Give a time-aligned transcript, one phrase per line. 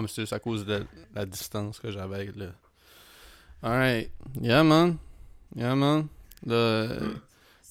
[0.00, 0.82] Non, mais c'est à cause de
[1.14, 2.48] la distance que j'avais avec le.
[3.62, 4.10] Alright.
[4.40, 4.96] Yeah, man.
[5.54, 6.06] Yeah, man.
[6.46, 6.86] Là,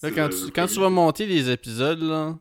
[0.04, 2.38] là quand, tu, quand tu vas monter les épisodes, là.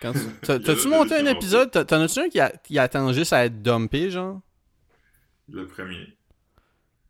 [0.00, 0.18] Quand tu-
[0.62, 1.70] T'as-tu monté un épisode?
[1.70, 4.40] T'en as-tu un qui, a- qui attend juste à être dumpé, genre?
[5.48, 6.16] Le premier.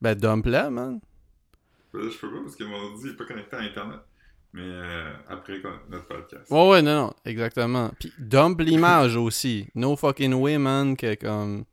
[0.02, 1.00] Ben, dump-la, man.
[1.94, 4.00] Là, je peux pas parce que mon ordi est pas connecté à Internet.
[4.54, 6.50] Mais euh, après notre podcast.
[6.50, 7.90] Ouais, ouais, non, non, exactement.
[8.00, 9.66] Puis dump l'image aussi.
[9.74, 11.64] No fucking way, man, que comme.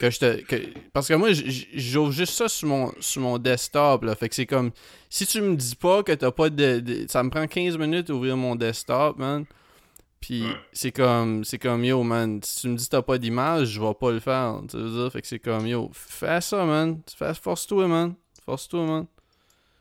[0.00, 0.40] Que je te.
[0.42, 4.14] que- parce que moi, j'ouvre juste ça sur mon, sur mon desktop, là.
[4.14, 4.70] Fait que c'est comme.
[5.10, 8.08] Si tu me dis pas que t'as pas de, de- Ça me prend 15 minutes
[8.08, 9.44] d'ouvrir mon desktop, man.
[10.20, 10.56] Puis Ouais.
[10.72, 11.44] c'est comme.
[11.44, 12.40] C'est comme, yo, man.
[12.42, 14.60] Si tu me dis que t'as pas d'image, je vais pas le faire.
[14.68, 15.12] Tu veux dire?
[15.12, 17.00] Fait que c'est comme, yo, fais ça, man.
[17.16, 18.14] Fais- Force-toi, man.
[18.44, 19.06] Force-toi, man.
[19.06, 19.06] Ouais, deux C'est- joueurs,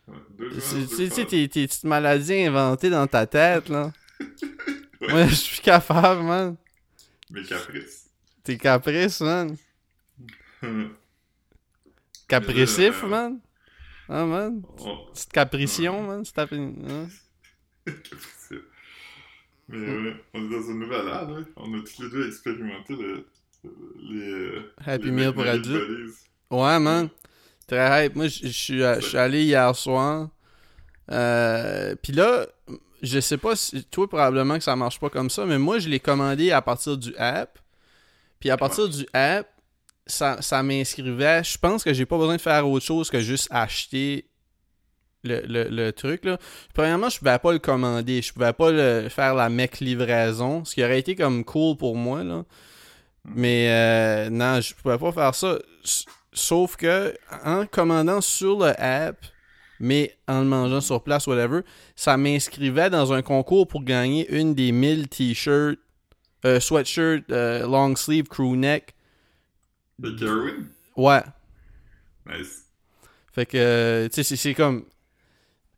[0.08, 3.91] Tu sais, tes, tes petites maladies inventées dans ta tête, là.
[5.00, 5.13] Ouais.
[5.13, 6.55] Ouais, je suis capable, man.
[7.30, 8.09] Mes caprices.
[8.44, 9.55] T'es caprice, man.
[12.28, 13.39] Capricif, Euh, man.
[14.09, 14.63] Ah, man.
[15.13, 16.23] Petite capricion, man.
[16.25, 17.08] C'est hein?
[17.85, 18.69] Capricieux.
[19.69, 21.39] Mais ouais, on est dans une nouvelle ère, là.
[21.58, 23.28] On a tous les deux expérimenté le,
[24.09, 24.31] les.
[24.31, 26.16] euh, Happy les Meal pour adultes.
[26.50, 27.09] Ouais, man.
[27.68, 28.16] Très hype.
[28.16, 30.30] Moi, je je suis allé hier soir.
[31.12, 32.46] Euh, Puis là,
[33.02, 33.84] je sais pas si.
[33.86, 36.98] Toi, probablement que ça marche pas comme ça, mais moi, je l'ai commandé à partir
[36.98, 37.59] du app.
[38.40, 39.48] Puis à partir du app,
[40.06, 41.44] ça, ça m'inscrivait.
[41.44, 44.30] Je pense que j'ai pas besoin de faire autre chose que juste acheter
[45.24, 46.24] le, le, le truc.
[46.26, 46.38] Là.
[46.74, 48.22] Premièrement, je pouvais pas le commander.
[48.22, 50.64] Je pouvais pas le, faire la mec livraison.
[50.66, 52.24] Ce qui aurait été comme cool pour moi.
[52.24, 52.46] Là.
[53.26, 55.59] Mais euh, non, je pouvais pas faire ça.
[56.38, 59.18] Sauf que en commandant sur le app,
[59.80, 61.62] mais en le mangeant sur place, whatever,
[61.96, 65.80] ça m'inscrivait dans un concours pour gagner une des 1000 t-shirts,
[66.46, 68.94] euh, sweatshirts, euh, long sleeve, crew neck.
[69.97, 70.68] De Kerwin?
[70.96, 71.24] Ouais.
[72.28, 72.66] Nice.
[73.34, 74.86] Fait que, tu sais, c'est- c'est comme.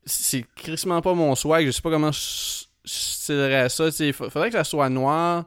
[0.06, 1.66] C'est crissement pas mon swag.
[1.66, 3.86] Je sais pas comment je stylerais ça.
[3.86, 5.46] Tu sais, faudrait que ça soit noir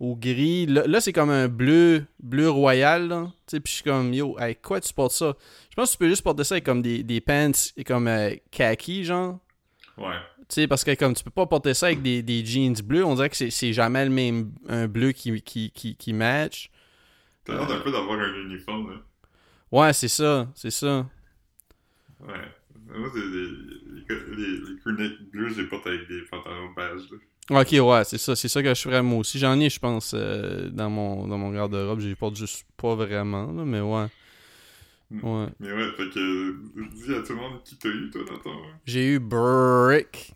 [0.00, 0.66] ou gris.
[0.66, 3.06] Là, là, c'est comme un bleu bleu royal.
[3.08, 3.26] Là.
[3.46, 5.36] Tu sais, puis je suis comme, yo, avec quoi tu portes ça?
[5.70, 8.08] Je pense que tu peux juste porter ça avec comme des, des pants et comme
[8.08, 9.38] euh, khaki, genre.
[9.96, 10.16] Ouais.
[10.48, 13.04] Tu sais, parce que comme tu peux pas porter ça avec des, des jeans bleus,
[13.04, 16.70] on dirait que c'est- jamais le même un bleu qui, qui, qui, qui match.
[17.44, 18.96] T'as l'air d'un peu d'avoir un uniforme, là.
[19.70, 21.06] Ouais, c'est ça, c'est ça.
[22.20, 22.34] Ouais.
[22.88, 23.48] Moi, les, les,
[24.36, 27.18] les, les crewnecks bleus, j'ai porte avec des pantalons beige, là.
[27.50, 29.38] Ok, ouais, c'est ça, c'est ça que je ferais moi aussi.
[29.38, 31.98] J'en ai, je pense, euh, dans mon, dans mon garde-robe.
[32.00, 34.06] J'y porte juste pas vraiment, là, mais ouais.
[35.10, 35.46] Ouais.
[35.58, 36.56] Mais ouais, fait que,
[36.94, 38.56] dis à tout le monde qui t'a eu, toi, dans ton...
[38.86, 40.32] J'ai eu Brick.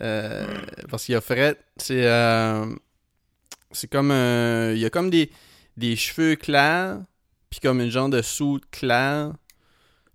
[0.00, 0.46] euh,
[0.88, 1.56] Parce qu'il y a Fred.
[1.76, 2.06] C'est.
[2.06, 2.64] euh,
[3.72, 4.72] c'est comme un.
[4.72, 5.30] Il y a comme des,
[5.76, 7.00] des cheveux clairs.
[7.50, 9.32] Puis comme une genre de soude claire.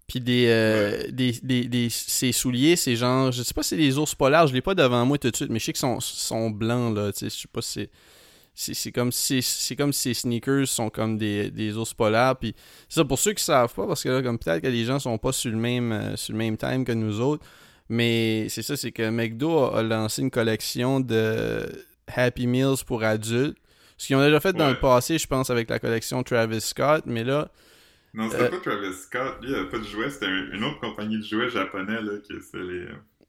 [0.08, 3.32] Puis des, euh, des, des, des- Ses souliers, c'est genre.
[3.32, 4.46] Je sais pas si c'est des ours polaires.
[4.48, 5.50] Je l'ai pas devant moi tout de suite.
[5.50, 7.12] Mais je sais qu'ils sont, sont blancs, là.
[7.12, 7.90] Tu sais, je sais pas si c'est.
[8.74, 12.56] C'est comme si c'est comme si ces sneakers sont comme des, des ours polaires puis
[12.88, 14.98] c'est ça pour ceux qui savent pas parce que là comme peut-être que les gens
[14.98, 17.44] sont pas sur le même euh, sur le même time que nous autres
[17.90, 21.66] mais c'est ça c'est que McDo a, a lancé une collection de
[22.08, 23.58] Happy Meals pour adultes
[23.98, 27.04] ce qu'ils ont déjà fait dans le passé je pense avec la collection Travis Scott
[27.08, 27.50] mais là
[28.16, 28.50] Non, c'était Euh.
[28.50, 31.24] pas Travis Scott, lui, il avait pas de jouets, c'était un- une autre compagnie de
[31.24, 32.86] jouets japonais, là, que c'est les...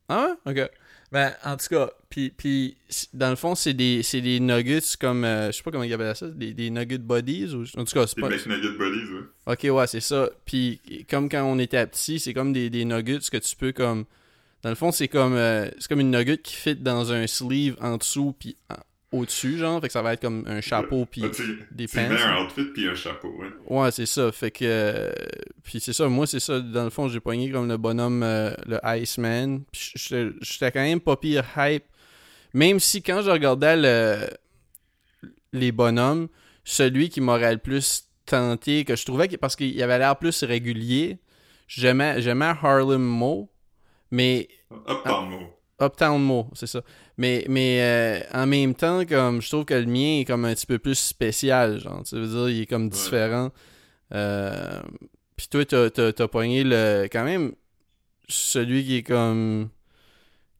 [0.08, 0.52] ah ouais?
[0.62, 0.70] Ok
[1.12, 2.76] ben en tout cas puis puis
[3.14, 5.92] dans le fond c'est des c'est des nuggets comme euh, je sais pas comment ils
[5.94, 9.12] appellent ça des, des nuggets bodies ou en tout cas c'est Des pas McNugget Buddies,
[9.12, 9.52] ouais.
[9.70, 10.28] Ok, ouais, c'est ça.
[10.44, 14.04] Puis, comme quand on était petit, c'est comme des, des nuggets que tu peux comme.
[14.62, 17.76] Dans le fond, c'est comme euh, c'est comme une nugget qui fit dans un sleeve
[17.80, 18.56] en dessous puis
[19.18, 19.80] au-dessus, genre.
[19.80, 21.28] Fait que ça va être comme un chapeau puis Ah,
[21.70, 22.00] des pants.
[22.00, 23.48] un outfit puis un chapeau, ouais.
[23.68, 24.30] Ouais, c'est ça.
[24.32, 24.64] Fait que.
[24.64, 25.10] euh,
[25.62, 26.08] puis c'est ça.
[26.08, 26.60] Moi, c'est ça.
[26.60, 29.62] Dans le fond, j'ai pogné comme le bonhomme, euh, le Iceman.
[29.72, 29.92] Puis
[30.40, 31.84] j'étais quand même pas pire hype.
[32.54, 34.26] Même si quand je regardais le,
[35.52, 36.28] les bonhommes,
[36.64, 40.42] celui qui m'aurait le plus tenté, que je trouvais que, parce qu'il avait l'air plus
[40.42, 41.18] régulier,
[41.68, 42.16] j'aimais
[42.62, 43.50] Harlem Mo,
[44.10, 45.28] mais Hop, Ah.
[45.80, 46.82] Uptown Mo, c'est ça.
[47.18, 50.54] Mais, mais euh, en même temps, comme je trouve que le mien est comme un
[50.54, 52.02] petit peu plus spécial, genre.
[52.04, 53.52] Tu veux dire, il est comme différent.
[54.14, 54.80] Euh,
[55.36, 57.08] Puis toi, t'as, t'as, t'as pogné le.
[57.12, 57.52] quand même
[58.28, 59.68] celui qui est comme.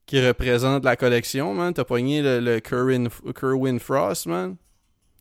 [0.05, 1.73] qui représente la collection, man.
[1.73, 3.09] T'as pogné le, le Kerwin,
[3.39, 4.55] Kerwin Frost, man.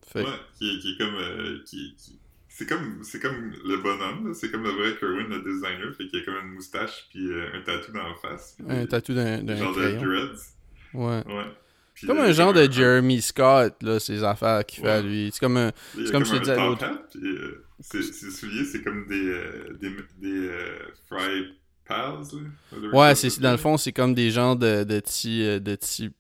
[0.06, 1.14] Fait Ouais, qui, est- qui est comme...
[1.16, 2.20] euh, qui, qui-
[2.58, 6.20] C'est comme, c'est comme le bonhomme, c'est comme le vrai Kerwin, le designer, fait qu'il
[6.20, 8.56] a comme une moustache puis euh, un tatou dans la face.
[8.56, 10.40] puis un tatou d'un, genre de dreads.
[10.94, 11.22] Ouais.
[11.26, 11.44] Ouais.
[11.92, 15.28] Puis, Comme un genre de un- Jeremy Scott, là, ces affaires qu'il fait à lui.
[15.32, 15.68] C'est comme un.
[15.98, 16.84] Y C'est comme je te un disais l'autre.
[17.22, 20.78] euh, ses, ses souliers, c'est comme des, euh, des, des euh,
[21.10, 22.20] fry pals,
[22.72, 22.88] là.
[22.92, 26.10] Ouais, c'est dans le fond, c'est comme des genres de, de petits de petits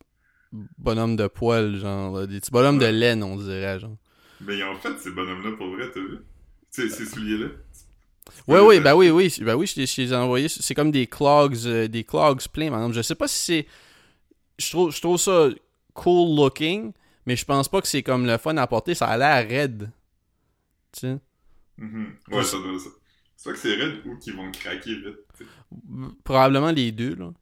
[0.52, 2.14] bonhommes de poils, genre.
[2.20, 3.96] là, Des petits bonhommes de laine, on dirait, genre.
[4.40, 6.18] Mais ont fait ces bonhommes-là pour vrai, t'as vu?
[6.70, 7.46] Ces, ces souliers-là.
[8.48, 8.80] Ouais, Ouais, oui, ouais.
[8.80, 10.48] bah oui, oui, bah oui, je les- je les ai envoyés.
[10.48, 12.96] C'est comme des clogs, euh, des clogs pleins, par exemple.
[12.96, 13.66] Je sais pas si c'est.
[14.58, 15.48] Je trouve, je trouve ça
[15.94, 16.92] cool looking,
[17.26, 18.94] mais je pense pas que c'est comme le fun à porter.
[18.94, 19.90] Ça a l'air raide.
[20.92, 21.18] Tu sais?
[21.78, 22.16] Mhm.
[22.30, 22.90] Ouais, ça doit ça.
[23.36, 25.16] Soit que c'est raide ou qu'ils vont craquer vite.
[26.24, 27.32] Probablement les deux, là.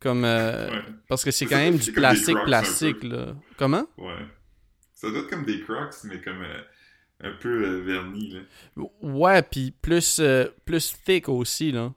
[0.00, 0.24] Comme.
[0.24, 3.34] euh, Ouais, Parce que c'est quand même du plastique, plastique, là.
[3.56, 3.84] Comment?
[3.98, 4.26] ouais.
[5.02, 6.62] Ça doit être comme des crocs, mais comme euh,
[7.28, 8.34] un peu euh, vernis,
[8.76, 8.84] là.
[9.02, 11.92] Ouais, puis plus, euh, plus thick aussi, là.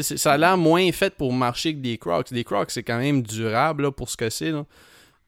[0.00, 2.32] Ça a l'air moins fait pour marcher que des Crocs.
[2.32, 4.50] Des Crocs, c'est quand même durable, là, pour ce que c'est,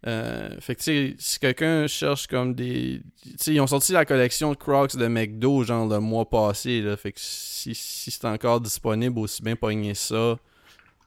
[0.02, 3.02] fait que, tu sais, si quelqu'un cherche comme des...
[3.22, 6.80] Tu sais, ils ont sorti la collection de Crocs de McDo, genre, le mois passé,
[6.80, 6.96] là.
[6.96, 10.38] Fait que si, si c'est encore disponible, aussi bien pogner ça.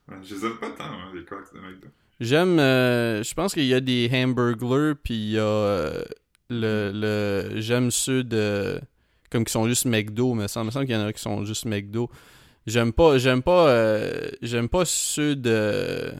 [0.07, 1.88] Ouais, je les aime pas tant, hein, les crocs de McDo.
[2.19, 2.59] J'aime...
[2.59, 6.03] euh, je pense qu'il y a des Hamburglers, puis il y a euh,
[6.49, 6.91] le...
[6.93, 8.81] le J'aime ceux de...
[9.29, 11.45] Comme qui sont juste McDo, mais ça me semble qu'il y en a qui sont
[11.45, 12.09] juste McDo.
[12.65, 13.17] J'aime pas...
[13.17, 13.69] J'aime pas...
[13.69, 16.11] euh, j'aime pas ceux de...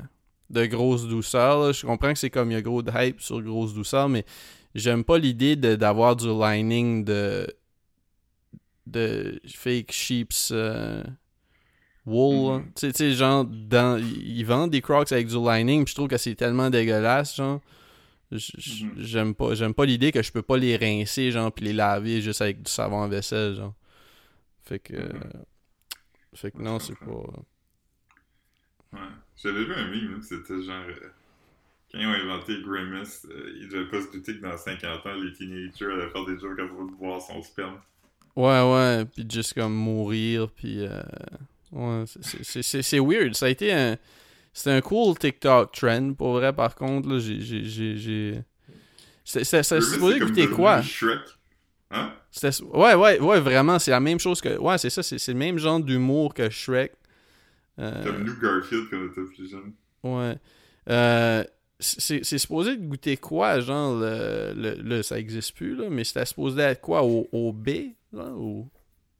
[0.50, 1.74] De grosse douceur.
[1.74, 4.24] Je comprends que c'est comme il y a gros de hype sur grosse douceur, mais
[4.76, 7.48] j'aime pas l'idée d'avoir du lining de...
[8.86, 10.54] De fake sheep's...
[12.08, 12.62] wool.
[12.62, 12.72] Mhm.
[12.76, 16.18] Tu sais- genre, dans, ils vendent des crocs avec du lining, puis je trouve que
[16.18, 17.62] c'est tellement dégueulasse, genre.
[18.32, 18.40] Mhm.
[18.98, 22.22] J'aime pas, j'aime pas l'idée que je peux pas les rincer, genre, puis les laver
[22.22, 23.74] juste avec du savon à vaisselle, genre.
[24.64, 24.96] Fait que.
[24.96, 25.32] Mhm.
[26.34, 27.06] Fait que non, c'est pas.
[28.94, 29.00] Ouais.
[29.42, 30.84] J'avais vu un meme, c'était genre...
[30.88, 31.10] euh,
[31.92, 35.14] quand ils ont inventé Grimace, euh, ils devaient pas se douter que dans 50 ans,
[35.16, 37.80] les teenagers allaient faire des jokes à propos de boire son sperme.
[38.36, 40.86] Ouais, ouais, puis juste comme mourir, puis.
[40.86, 41.02] euh,
[41.72, 43.36] Ouais, c'est- weird.
[43.36, 43.98] Ça a été un.
[44.54, 47.20] C'était un cool TikTok trend, pour vrai, par contre, là.
[47.20, 48.42] J'ai.
[49.24, 50.82] C'était supposé goûter devenu quoi?
[50.82, 51.20] Shrek.
[51.92, 52.12] Hein?
[52.74, 54.58] Ouais, ouais, ouais, vraiment, c'est la même chose que.
[54.58, 56.94] Ouais, c'est ça, c'est le même genre d'humour que Shrek.
[57.80, 59.74] Euh, nous, Garfield, quand on était plus jeune.
[60.04, 60.36] ouais.
[60.90, 61.44] Euh,
[61.80, 66.04] c'est c'est supposé de goûter quoi, genre, le, le, le- ça existe plus, là, mais
[66.04, 67.70] c'était supposé être quoi, au, au B,
[68.14, 68.68] là, ou...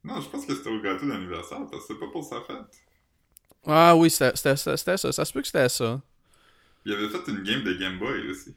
[0.08, 2.82] Non, je pense que c'était au gâteau d'anniversaire, parce que c'était pas pour sa fête.
[3.66, 4.76] Ah oui, c'était ça, ça
[5.24, 6.00] se peut que c'était ça.
[6.86, 8.54] Il avait fait une game de Game Boy aussi.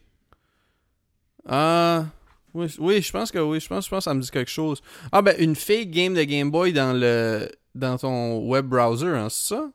[1.46, 2.06] Ah...
[2.54, 4.52] Oui, oui, je pense que oui, je pense, je pense que ça me dit quelque
[4.52, 4.82] chose.
[5.12, 9.30] Ah ben, une fake game de Game Boy dans le dans ton web browser, hein,
[9.30, 9.72] c'est ça?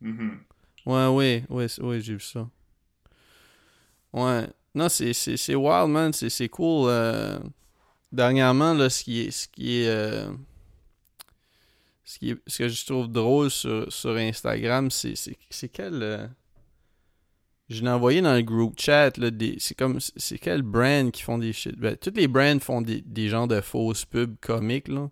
[0.00, 0.40] Mhm.
[0.84, 2.48] Ouais, oui, oui, oui, j'ai vu ça.
[4.12, 4.48] Ouais.
[4.74, 6.12] Non, c'est, c'est, wild, man.
[6.12, 6.88] C'est, c'est cool.
[6.88, 7.38] euh,
[8.10, 9.30] Dernièrement, là, ce qui est.
[9.30, 9.88] Ce qui est.
[9.88, 10.28] euh,
[12.10, 16.02] Ce, qui est- ce que je trouve drôle sur, sur Instagram, c'est, c'est, c'est quel.
[16.02, 16.26] euh,
[17.68, 20.00] Je l'ai envoyé dans le group chat, là, des, c'est comme.
[20.00, 21.76] C'est quel brand qui font des shit?
[21.78, 25.10] Ben, toutes les brands font des, des genres de fausses pubs comiques, là.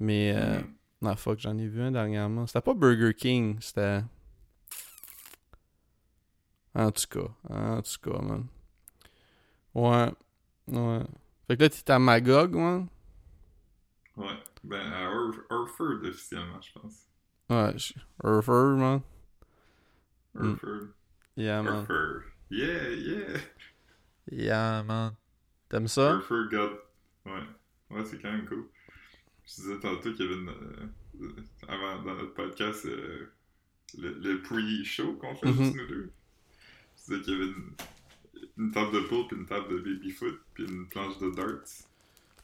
[0.00, 0.34] Mais.
[0.36, 0.60] euh,
[1.02, 2.48] non, fuck, j'en ai vu un dernièrement.
[2.48, 4.00] C'était pas Burger King, c'était.
[6.74, 8.46] En tout cas, en tout cas, man.
[9.74, 10.10] Ouais,
[10.66, 11.00] ouais.
[11.46, 12.88] Fait que là, t'es à Magog, man.
[14.16, 14.26] Ouais.
[14.66, 15.12] Ben, à
[15.50, 17.06] Urford, officiellement, je pense.
[17.50, 17.76] Ouais,
[18.24, 19.02] Urford, man.
[20.34, 20.52] Mm.
[20.52, 20.88] Urford.
[21.36, 21.80] Yeah, man.
[21.80, 22.22] Urford.
[22.50, 23.40] Yeah, yeah.
[24.32, 25.16] Yeah, man.
[25.68, 26.14] T'aimes ça?
[26.14, 26.70] Urford got...
[27.26, 27.42] Ouais.
[27.90, 28.64] Ouais, c'est quand même cool.
[29.44, 30.48] Je disais tantôt qu'il y avait une...
[30.48, 33.30] euh, avant, dans notre podcast, euh,
[33.98, 36.12] le, le pre-show qu'on fait juste nous deux.
[36.96, 37.72] Je disais qu'il y avait une,
[38.56, 41.68] une table de pool, puis une table de baby-foot, puis une planche de darts.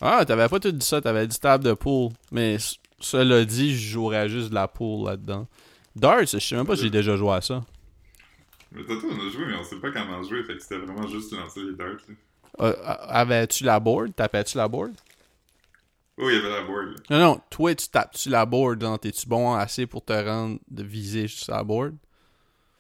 [0.01, 2.11] Ah, t'avais pas tout dit ça, t'avais dit table de pool.
[2.33, 2.57] Mais
[3.01, 5.47] cela dit, je jouerais juste de la pool là-dedans.
[5.97, 7.65] Darts, je sais même pas si j'ai déjà joué à ça.
[8.73, 11.07] Mais tantôt, on a joué, mais on sait pas comment jouer, fait que c'était vraiment
[11.09, 11.97] juste lancer les darts.
[12.61, 14.15] Euh, Avais-tu la board?
[14.15, 14.93] Tapais-tu la board?
[16.17, 16.97] Oh, il y avait la board, là.
[17.11, 19.01] Non, non, toi, tu tapes-tu la board?
[19.01, 21.97] T'es-tu bon assez pour te rendre de viser juste la board?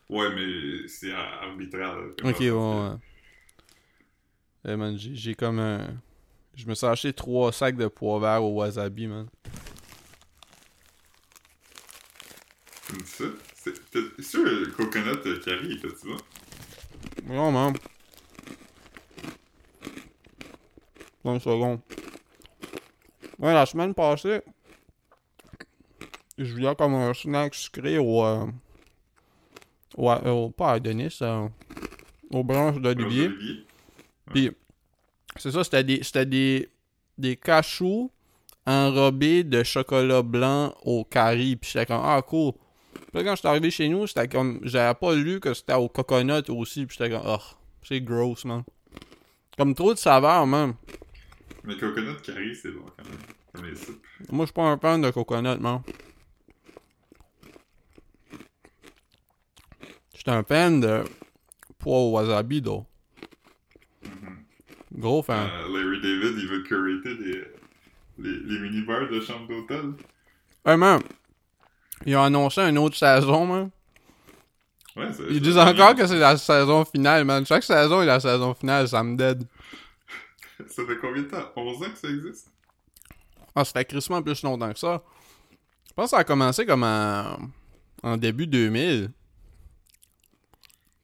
[0.08, 2.06] Ouais, mais c'est ar- arbitraire, là.
[2.22, 2.96] Ok, ouais, ouais.
[4.66, 5.86] Eh, man, j'ai j'ai comme un.
[6.54, 9.26] Je me suis acheté trois sacs de pois verts au wasabi, man.
[13.04, 13.24] Ça.
[13.54, 16.16] C'est sûr le coconut curry, était-tu bon?
[17.34, 17.74] Non, man.
[21.24, 21.80] 30 secondes.
[23.38, 24.40] Ouais, la semaine passée,
[26.38, 28.24] je voulais comme un snack sucré au.
[28.24, 28.46] euh,
[29.96, 31.48] au, au- pas à Denis, euh,
[32.30, 33.26] aux branches d'olivier.
[33.26, 33.66] Olivier.
[34.32, 34.50] Puis,
[35.36, 36.68] c'est ça, c'était des, c'était des,
[37.18, 38.10] des cachous
[38.66, 41.56] enrobés de chocolat blanc au curry.
[41.56, 42.52] Puis j'étais comme, ah, cool.
[42.92, 45.88] Puis là, quand j'étais arrivé chez nous, c'était comme, j'avais pas lu que c'était au
[45.88, 46.86] coconut aussi.
[46.86, 47.38] Puis j'étais comme, oh,
[47.82, 48.64] c'est gross, man.
[49.56, 50.74] Comme trop de saveur, man.
[51.64, 53.18] Mais coconut curry, c'est bon quand même.
[53.52, 54.04] Comme les soupes.
[54.30, 55.82] Moi, je suis pas un fan de coconut, man.
[60.14, 61.04] J'étais un fan de
[61.78, 62.86] pois au wasabi, though.
[64.92, 65.48] Gros fan.
[65.48, 67.44] Euh, Larry David, il veut curater les,
[68.18, 69.92] les, les mini-bars de chambre d'hôtel.
[70.64, 71.00] Hey, man.
[72.06, 73.70] Ils ont annoncé une autre saison, man.
[74.96, 77.46] Ouais, c'est- Ils disent encore que c'est la saison finale, man.
[77.46, 79.44] Chaque saison est la saison finale, ça me dead.
[80.68, 81.50] Ça fait combien de temps?
[81.56, 82.50] 11 ans que ça existe?
[83.54, 85.02] Ah, ça fait crissement plus longtemps que ça.
[85.88, 87.38] Je pense que ça a commencé comme en,
[88.02, 89.10] en début 2000.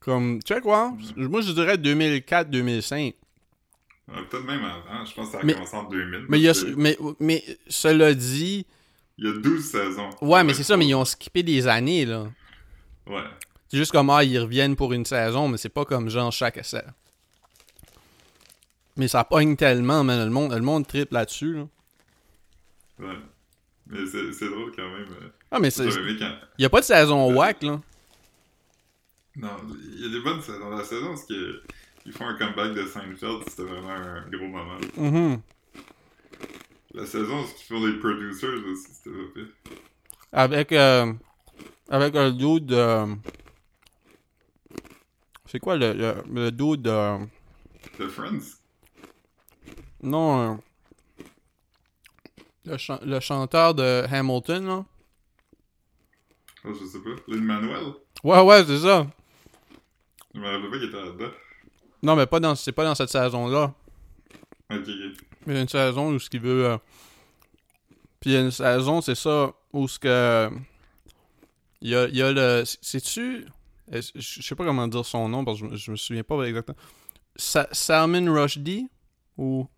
[0.01, 0.93] Comme, check quoi?
[1.17, 3.15] Moi, je dirais 2004-2005.
[4.07, 5.05] Peut-être même avant.
[5.05, 6.27] Je pense que ça a Mais- commencé en 2000.
[6.29, 8.65] Mais, il y a, mais, mais cela dit,
[9.19, 10.11] il y a 12 saisons.
[10.21, 12.27] ouais, mais c'est ça, mais ils ont skippé des années, là.
[13.07, 13.25] Ouais.
[13.69, 16.57] C'est juste comme, ah, ils reviennent pour une saison, mais c'est pas comme genre chaque
[16.57, 16.85] essai.
[18.97, 20.25] Mais ça pogne tellement, man.
[20.25, 21.67] Le monde, le monde triple là-dessus, là.
[23.01, 23.19] Ouais.
[23.89, 25.09] Mais c'est c'est drôle quand même.
[25.23, 25.29] euh.
[25.51, 25.85] Ah, mais c'est.
[25.87, 26.33] Aimé quand...
[26.59, 27.81] Y a pas de saison whack, là.
[29.37, 29.51] Non,
[29.95, 30.71] il y a des bonnes saisons.
[30.71, 31.63] La saison, parce que
[32.07, 34.79] ils font un comeback de Seinfeld, c'était vraiment un gros moment.
[34.97, 35.41] Mhm.
[36.95, 39.49] La saison, ce qu'ils font les producers aussi, c'était pas pire.
[40.33, 41.13] Avec, euh,
[41.91, 43.05] avec un dude de.
[45.47, 47.19] C'est quoi le, le, le dude de.
[47.99, 48.61] The Friends?
[50.03, 50.53] Non.
[50.53, 50.57] euh,
[52.65, 54.85] le, chan- le chanteur de Hamilton, là.
[56.65, 57.11] Oh, je sais pas.
[57.29, 57.93] Lin-Manuel?
[58.25, 59.07] Ouais, ouais, c'est ça.
[60.35, 61.31] Je me rappelle pas qu'il était là-dedans.
[62.03, 63.75] Non, mais pas dans, c'est pas dans cette saison-là.
[64.71, 64.87] Ok.
[65.47, 66.67] Il y a une saison où ce qu'il veut.
[66.67, 66.79] euh,
[68.21, 70.51] Puis il y a une saison, c'est ça, où ce que.
[71.81, 72.65] Il y a, il y a le.
[72.65, 73.47] C'est-tu.
[73.93, 76.77] Je sais pas comment dire son nom parce que je, me- souviens pas exactement.
[77.37, 78.89] Sa- Salman Rushdie
[79.39, 79.69] Ou?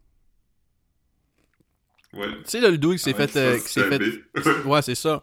[2.15, 2.29] Ouais.
[2.39, 3.37] Tu sais, le qui s'est Ah fait.
[3.39, 3.99] euh, qui s'est fait.
[4.43, 4.63] fait...
[4.65, 5.23] Ouais, c'est ça.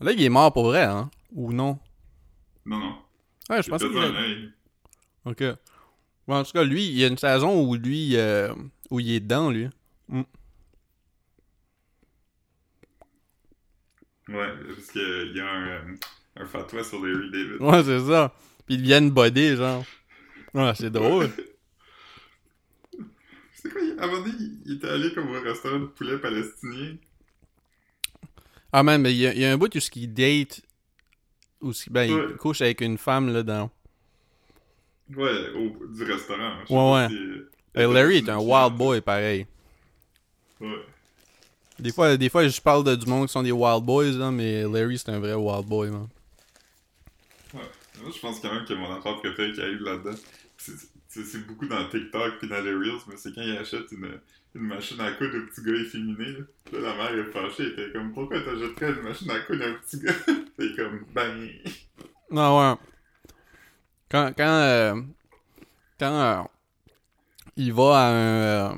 [0.00, 1.78] Là, il est mort pour vrai, hein Ou non?
[2.64, 2.94] Non, non.
[3.50, 4.52] Ouais, je pense a qu'il œil.
[5.26, 5.42] Ok.
[6.26, 8.16] Bon, en tout cas, lui, il y a une saison où lui.
[8.16, 8.52] euh,
[8.90, 9.68] où il est dedans, lui.
[14.28, 15.94] Ouais, parce qu'il y a un, euh,
[16.36, 17.60] un fatwa sur Larry David.
[17.60, 18.34] Ouais, c'est ça.
[18.66, 19.84] Puis ils viennent boder, genre.
[20.54, 21.30] Ouais, c'est drôle.
[23.54, 25.86] C'est quoi, il- à un moment donné, il, il était allé comme au restaurant de
[25.86, 26.96] poulet palestinien?
[28.72, 30.60] Ah, man, mais il y, a- il y a un bout où ce qu'il date.
[31.62, 32.26] Où ce qu'il- ben, Ouais.
[32.30, 33.70] il couche avec une femme, là, dans.
[35.14, 36.52] Ouais, au, du restaurant.
[36.68, 37.08] Je Ouais, ouais.
[37.08, 39.46] si, euh, Larry est un wild boy, pareil.
[40.60, 40.82] Ouais.
[41.78, 44.30] Des fois, des fois je parle de du monde qui sont des wild boys, là,
[44.30, 46.08] mais Larry, c'est un vrai wild boy, man.
[47.54, 50.16] Moi, je pense quand même que mon affaire préférée qui arrive là-dedans,
[51.08, 54.20] c'est beaucoup dans TikTok puis dans les Reels, mais c'est quand il achète une,
[54.54, 56.24] une machine à coudre au petit gars efféminé.
[56.24, 56.40] Là,
[56.72, 59.68] Là, la mère est fâchée, elle était comme Pourquoi t'achèterais une machine à coudre à
[59.68, 60.12] un petit gars
[60.58, 61.48] C'est comme Ben.
[62.30, 62.76] Non, ouais.
[64.10, 64.94] Quand, quand, euh,
[65.98, 66.42] quand euh,
[67.56, 68.14] il va à un...
[68.14, 68.74] Euh...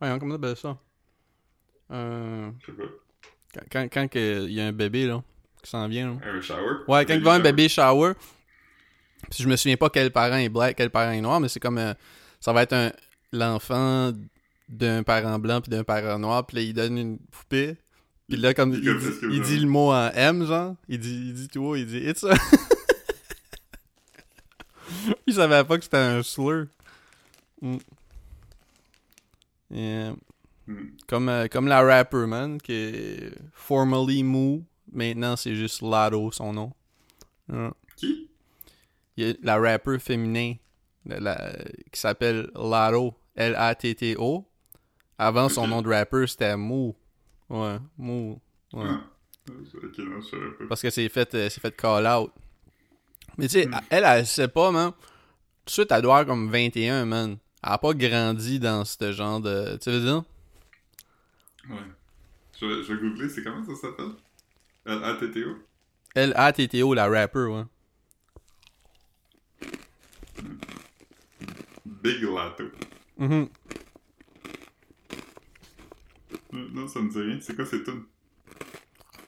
[0.00, 0.76] Comment on appelle ça?
[1.90, 2.50] Euh,
[3.52, 5.22] quand quand, quand il y a un bébé, là,
[5.62, 6.30] qui s'en vient, là.
[6.30, 6.76] Un shower?
[6.86, 8.12] Ouais, quand il va à un baby shower,
[9.30, 11.60] puis je me souviens pas quel parent est black, quel parent est noir, mais c'est
[11.60, 11.94] comme euh,
[12.40, 12.92] ça va être un
[13.32, 14.12] l'enfant
[14.68, 17.76] d'un parent blanc puis d'un parent noir, puis là il donne une poupée.
[18.28, 21.34] Puis là comme il, Il- dit, il le mot en M genre, il dit il
[21.34, 22.34] dit tout haut, il dit it's a
[25.26, 26.66] Il savait pas que c'était un slur.
[27.60, 27.76] Mm.
[29.70, 30.14] Hmm.
[31.06, 34.62] comme, euh, comme la rapper, man, qui est formerly Moo.
[34.92, 36.72] Maintenant, c'est juste Lado, son nom.
[37.96, 38.30] Qui?
[39.16, 40.54] Il y a la rapper féminin
[41.04, 41.54] la- la-
[41.92, 44.46] qui s'appelle Lado, L-A-T-T-O.
[45.18, 46.94] Avant, son nom de rapper, c'était Moo.
[47.50, 48.40] Ouais, Moo.
[48.72, 48.84] Ouais.
[48.86, 49.00] Ah.
[49.48, 49.58] Non.
[50.68, 52.30] Parce que c'est fait, euh, c'est fait call out.
[53.38, 53.80] Mais tu sais, Hmm.
[53.90, 54.90] elle, elle sait pas, man.
[54.92, 54.96] Tout
[55.66, 57.38] de suite, elle doit avoir comme 21, man.
[57.62, 59.76] Elle a pas grandi dans ce genre de.
[59.80, 60.22] Tu veux dire?
[61.70, 61.76] Ouais.
[62.60, 64.12] Je vais, je vais googler, c'est comment ça s'appelle?
[64.86, 65.56] L-A-T-T-O
[66.14, 67.64] L-A-T-T-O, la rapper, ouais.
[71.84, 72.64] Big Lato.
[73.18, 73.48] Mhm.
[76.54, 77.38] Euh, Non, ça me dit rien.
[77.40, 78.04] C'est quoi ces tunes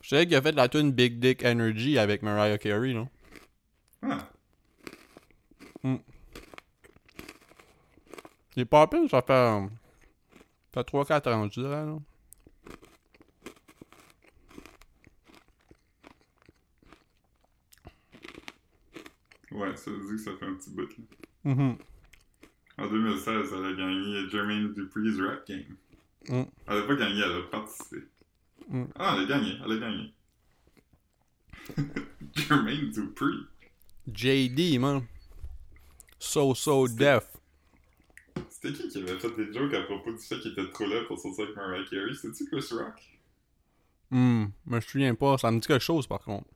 [0.03, 3.09] Je savais qu'il a fait la tune Big Dick Energy avec Mariah Carey, non?
[4.03, 4.29] Ah.
[8.61, 9.33] Les Poppins, ça fait.
[9.33, 9.67] euh,
[10.75, 11.97] Ça fait 3-4 ans, je dirais, là.
[19.53, 21.05] Ouais, ça veut dire que ça fait un petit bout, là.
[21.45, 21.79] Mhm.
[22.79, 25.77] En 2016, elle a gagné Jermaine Dupri's Rap Game.
[26.29, 26.43] Mm.
[26.67, 27.97] Elle a pas gagné, elle a participé.
[28.69, 28.85] Mm.
[28.95, 30.15] Ah, elle a gagné, elle a gagné.
[32.37, 33.47] Jermaine Dupri.
[34.13, 35.07] JD, man.
[36.19, 37.30] So, so deaf.
[38.61, 41.03] C'était qui qui avait fait des jokes à propos du fait qu'il était trop là
[41.07, 42.13] pour sortir avec Mariah Carey?
[42.13, 43.01] C'était-tu Chris Rock?
[44.11, 45.39] Hmm, je me souviens pas.
[45.39, 46.49] Ça me dit quelque chose, par contre.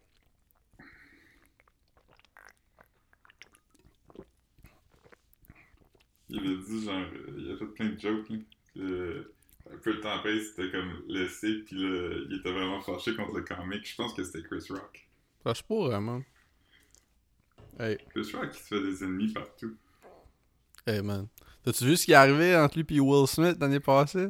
[6.28, 8.26] Il avait dit, genre, euh, il a fait plein de jokes,
[8.74, 9.32] que,
[9.72, 13.14] un peu de temps après, il s'était comme laissé, puis là, il était vraiment fâché
[13.14, 13.88] contre le comic.
[13.88, 15.08] Je pense que c'était Chris Rock.
[15.44, 16.22] Ça pourrait, man.
[17.78, 19.76] Hey, Chris Rock, il se fait des ennemis partout.
[20.86, 21.28] hey, man.
[21.64, 24.28] T'as-tu vu ce qui est arrivé entre lui et Will Smith l'année passée?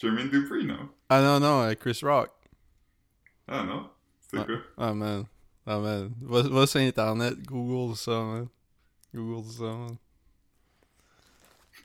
[0.00, 0.88] Jermaine Dupri, non?
[1.08, 2.30] Ah non, non, euh, Chris Rock.
[3.48, 3.90] Ah non?
[4.20, 4.44] C'était Ah.
[4.44, 4.56] quoi?
[4.76, 5.24] Ah, man.
[5.66, 6.12] Ah, man.
[6.20, 8.48] Va, va sur Internet, Google ça, man.
[9.14, 9.96] Google ça, man.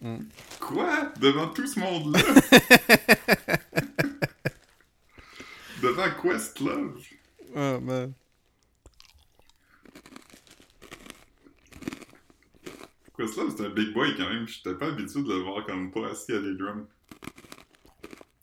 [0.02, 0.20] Hmm.
[0.60, 1.12] Quoi?
[1.20, 2.20] Devant tout ce monde-là?
[5.82, 7.02] Devant Questlove?
[7.56, 8.14] Ah, man.
[13.16, 14.48] Questlove, c'est un big boy quand même.
[14.48, 16.88] J'étais pas habitué de le voir comme pas assis à des drums.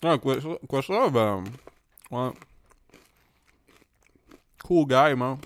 [0.03, 1.45] Ah, quoi, ça, quoi ça, ben.
[2.11, 2.31] Ouais.
[4.65, 5.39] Cool guy, man.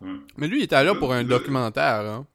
[0.00, 0.16] Ouais.
[0.36, 2.26] Mais lui, il était là pour un documentaire, hein.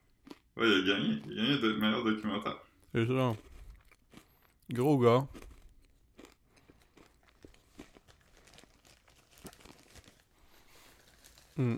[0.55, 1.21] Ouais, il a gagné.
[1.27, 2.57] Il a gagné le meilleur documentaire.
[2.93, 3.35] C'est ça.
[4.71, 5.27] Gros gars.
[11.57, 11.75] Hmm.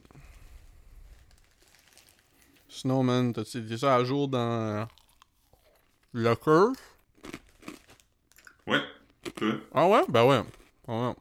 [2.77, 4.85] Sinon, man, t'as-tu dit ça à jour dans euh,
[6.13, 6.75] le curve?
[8.67, 8.81] Ouais.
[9.35, 9.53] Toi?
[9.73, 10.01] Ah ouais?
[10.07, 10.41] Ben ouais.
[10.87, 11.13] Ah ouais.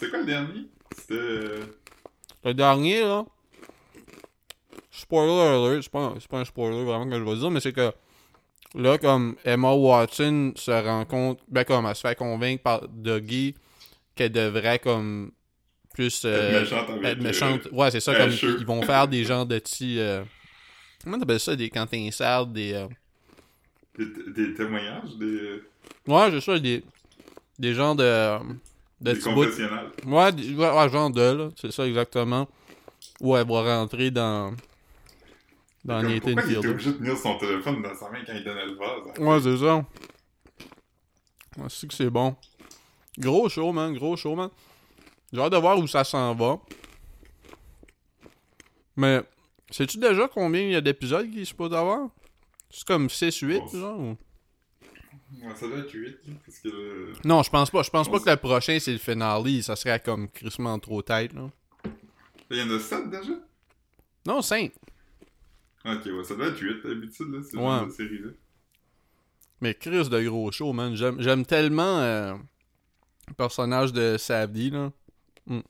[0.00, 0.66] C'est quoi le dernier?
[0.98, 1.14] C'était...
[1.14, 1.60] euh,
[2.44, 3.24] Le dernier, là.
[4.90, 7.72] Spoiler alert, c'est pas, c'est pas un spoiler vraiment que je vais dire, mais c'est
[7.72, 7.92] que
[8.74, 13.54] là, comme Emma Watson se rend compte, ben comme elle se fait convaincre par Dougie
[14.16, 15.30] qu'elle devrait comme
[15.94, 17.68] plus euh, méchante avec, euh, méchante.
[17.72, 18.54] ouais, c'est ça, comme Asher.
[18.58, 19.98] ils vont faire des genres de petits.
[19.98, 20.22] euh,
[21.04, 22.72] comment t'appelles ça, des quand t'insères, des.
[22.72, 22.86] euh,
[23.98, 25.62] Des, des témoignages, des,
[26.06, 26.82] ouais, c'est ça, des.
[27.58, 28.38] Des genres de.
[29.00, 29.90] de des confessionnals.
[30.06, 31.48] Ouais, des- ouais, ouais, genre de, là.
[31.60, 32.48] C'est ça exactement.
[33.20, 34.54] Où elle va rentrer dans.
[35.84, 38.32] Dans Comme, Nathan pourquoi il était obligé de tenir son téléphone dans sa main quand
[38.34, 39.02] il donnait le vase?
[39.18, 39.22] hein?
[39.24, 39.76] Ouais, c'est ça.
[41.58, 42.34] Ouais, c'est que c'est bon.
[43.18, 43.92] Gros show, man.
[43.94, 44.48] Gros show, man.
[45.32, 46.60] J'ai hâte de voir où ça s'en va.
[48.96, 49.22] Mais,
[49.70, 52.08] sais-tu déjà combien il y a d'épisodes qu'il se peut avoir?
[52.70, 53.68] C'est comme 6-8, Bon.
[53.68, 54.00] genre?
[54.00, 54.16] ou-
[55.42, 56.68] Ouais, ça doit être 8, là, parce que...
[56.68, 57.82] le- Non, je pense pas.
[57.82, 59.62] Je pense pas que le prochain, c'est le finale.
[59.62, 61.48] Ça serait comme crissement trop tête, là.
[62.50, 63.32] Il y en a 7 déjà?
[64.26, 64.72] Non, 5.
[65.86, 67.90] Ok, ouais, ça doit être 8 d'habitude, là, ce Ouais.
[67.90, 68.30] série-là.
[69.62, 70.94] Mais Chris de gros show, man.
[70.94, 72.34] J'aime tellement euh,
[73.28, 74.92] le personnage de Savdy, là.
[75.46, 75.62] Mhm.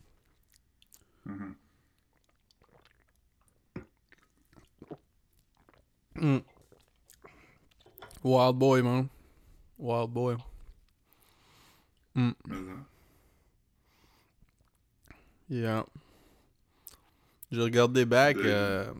[6.14, 6.42] Mm.
[8.22, 9.08] Wild boy, man.
[9.78, 10.36] Wild boy.
[12.14, 12.84] Mais, hein.
[15.48, 15.84] Yeah.
[17.50, 18.36] J'ai regardé back.
[18.36, 18.92] Euh,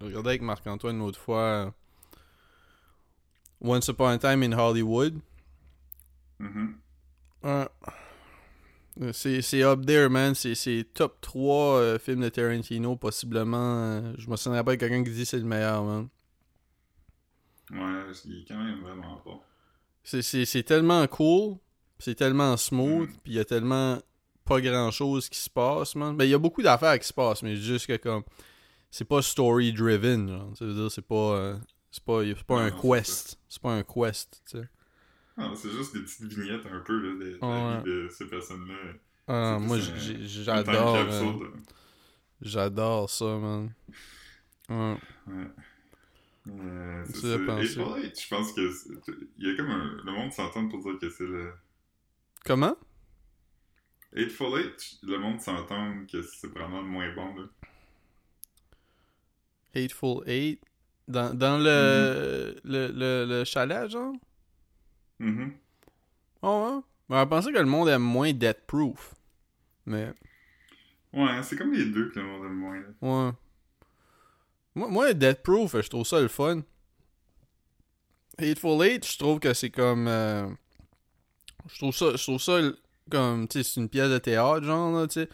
[0.00, 1.40] j'ai regardé avec Marc-Antoine l'autre fois.
[1.40, 1.70] euh,
[3.60, 5.20] Once Upon a Time in Hollywood.
[6.38, 6.78] Mhm.
[7.42, 7.68] Ouais.
[9.12, 10.34] C'est, c'est up there, man.
[10.34, 13.56] C'est, top 3 euh, films de Tarantino, possiblement.
[13.58, 16.08] euh, je me souviendrai pas de quelqu'un qui dit c'est le meilleur, man.
[17.72, 19.40] Ouais, il est quand même vraiment bon.
[20.02, 21.56] C'est, tellement cool,
[21.98, 23.98] c'est tellement smooth, puis il y a tellement
[24.44, 26.16] pas grand chose qui se passe, man.
[26.16, 28.22] Ben, il y a beaucoup d'affaires qui se passent, mais juste que comme.
[28.90, 30.52] C'est pas story driven, genre.
[30.56, 31.14] Ça veut dire, c'est pas.
[31.14, 31.56] euh,
[31.90, 33.38] c'est pas, c'est pas un quest.
[33.48, 34.68] C'est pas un quest, tu sais.
[35.36, 37.78] Non, c'est juste des petites vignettes un peu, là, de, de la Ouais.
[37.78, 38.74] vie de ces personnes-là.
[39.28, 40.96] Ah, moi, j'adore.
[40.96, 41.50] euh.
[42.40, 43.72] J'adore ça, man.
[44.68, 44.96] Ouais.
[45.26, 45.46] Ouais.
[46.48, 48.70] Euh, c'est je pense que
[49.36, 50.00] il y a comme un...
[50.04, 51.52] le monde s'entend pour dire que c'est le
[52.44, 52.76] Comment?
[54.16, 57.44] Hateful Eight, le monde s'entend que c'est vraiment le moins bon là.
[59.74, 60.62] Hateful Eight?
[61.08, 64.14] Dans, dans le, le, le, le chalet, genre?
[65.18, 65.52] Mhm.
[66.42, 67.24] Oh, ouais?
[67.26, 69.14] Ben, que le monde aime moins Death Proof.
[69.86, 70.12] Mais,
[71.12, 72.86] Ouais, c'est comme les deux que le monde aime moins là.
[73.00, 73.32] ouais.
[74.74, 76.60] Moi, moi, Death Proof, je trouve ça le fun.
[78.38, 80.06] Hateful Eight, je trouve que c'est comme.
[80.08, 80.46] euh,
[81.68, 82.60] je trouve ça, je trouve ça
[83.10, 83.48] comme.
[83.48, 85.28] Tu sais, c'est une pièce de théâtre, genre, là, tu sais.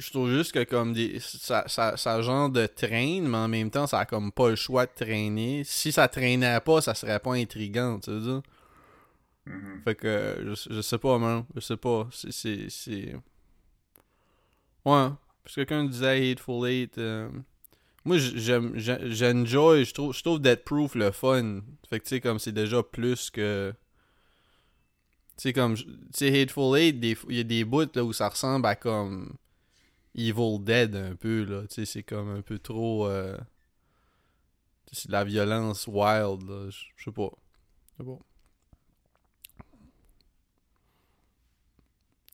[0.00, 1.20] Je trouve juste que comme des.
[1.20, 4.56] Ça, ça, ça genre de traîne, mais en même temps, ça a comme pas le
[4.56, 5.62] choix de traîner.
[5.64, 8.42] Si ça traînait pas, ça serait pas intriguant, tu veux dire.
[9.46, 9.82] Mhm.
[9.84, 11.44] Fait que je, je sais pas, man.
[11.54, 12.08] Je sais pas.
[12.12, 13.14] C'est.
[14.84, 15.08] Ouais.
[15.44, 16.98] Parce que quelqu'un disait Hateful Eight.
[16.98, 17.28] euh,
[18.04, 19.84] Moi, j'aime, j'ai- j'enjoy.
[19.84, 21.60] Je trouve, je trouve Dead Proof le fun.
[21.88, 23.74] Fait que tu sais, comme c'est déjà plus que.
[25.36, 25.74] Tu sais, comme.
[25.76, 26.96] Tu sais, Hateful Eight,
[27.28, 29.34] il y a des bouts là où ça ressemble à comme.
[30.14, 31.62] Evil Dead un peu, là.
[31.68, 33.06] Tu sais, c'est comme un peu trop.
[33.08, 33.36] euh,
[34.92, 36.68] C'est de la violence wild, là.
[36.70, 37.30] Je sais pas.
[37.98, 38.18] Je sais pas.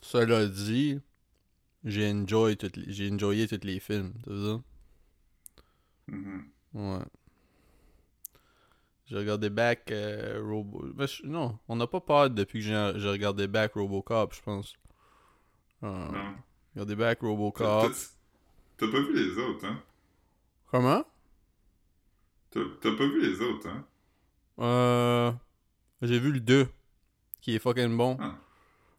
[0.00, 1.00] Cela dit,
[1.84, 4.62] j'ai enjoy toutes les- j'ai enjoyé tous les films, tu veux dire?
[6.08, 6.52] Mhm.
[6.74, 7.04] Ouais.
[9.06, 10.84] J'ai regardé back euh, Robo...
[10.94, 14.42] ben, je- Non, on n'a pas peur depuis que j'ai j'ai regardé back Robocop, je
[14.42, 14.74] pense.
[15.82, 16.36] Euh, Non.
[16.84, 17.92] Back T'as Robocop.
[18.76, 19.82] t'as- pas vu les autres, hein?
[20.70, 21.04] Comment?
[22.50, 22.60] T'as
[22.96, 23.84] pas vu les autres, hein?
[24.58, 25.32] Euh...
[26.02, 26.68] J'ai vu le 2,
[27.40, 28.16] qui est fucking bon.
[28.20, 28.34] Ah.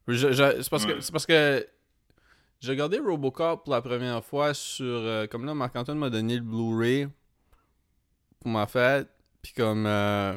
[0.09, 0.97] C'est parce Ouais.
[1.11, 1.67] parce que
[2.61, 6.41] j'ai regardé Robocop pour la première fois sur euh, comme là Marc-Antoine m'a donné le
[6.41, 7.07] Blu-ray
[8.39, 9.09] pour ma fête
[9.41, 10.35] puis comme euh,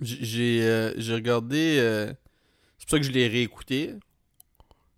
[0.00, 2.06] j'ai euh, j'ai regardé euh,
[2.78, 3.94] c'est pour ça que je l'ai réécouté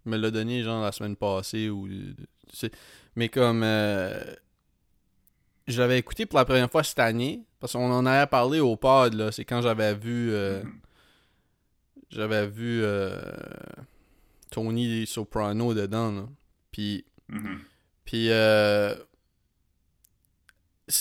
[0.06, 2.16] me l'a donné genre la semaine passée ou tu
[2.52, 2.70] sais.
[3.16, 4.18] mais comme euh,
[5.66, 8.76] je l'avais écouté pour la première fois cette année parce qu'on en avait parlé au
[8.76, 10.62] pod là c'est quand j'avais vu euh,
[12.11, 13.20] j'avais vu euh,
[14.50, 16.28] Tony Soprano dedans, là.
[16.72, 17.58] Puis, Mhm.
[18.06, 18.94] puis euh,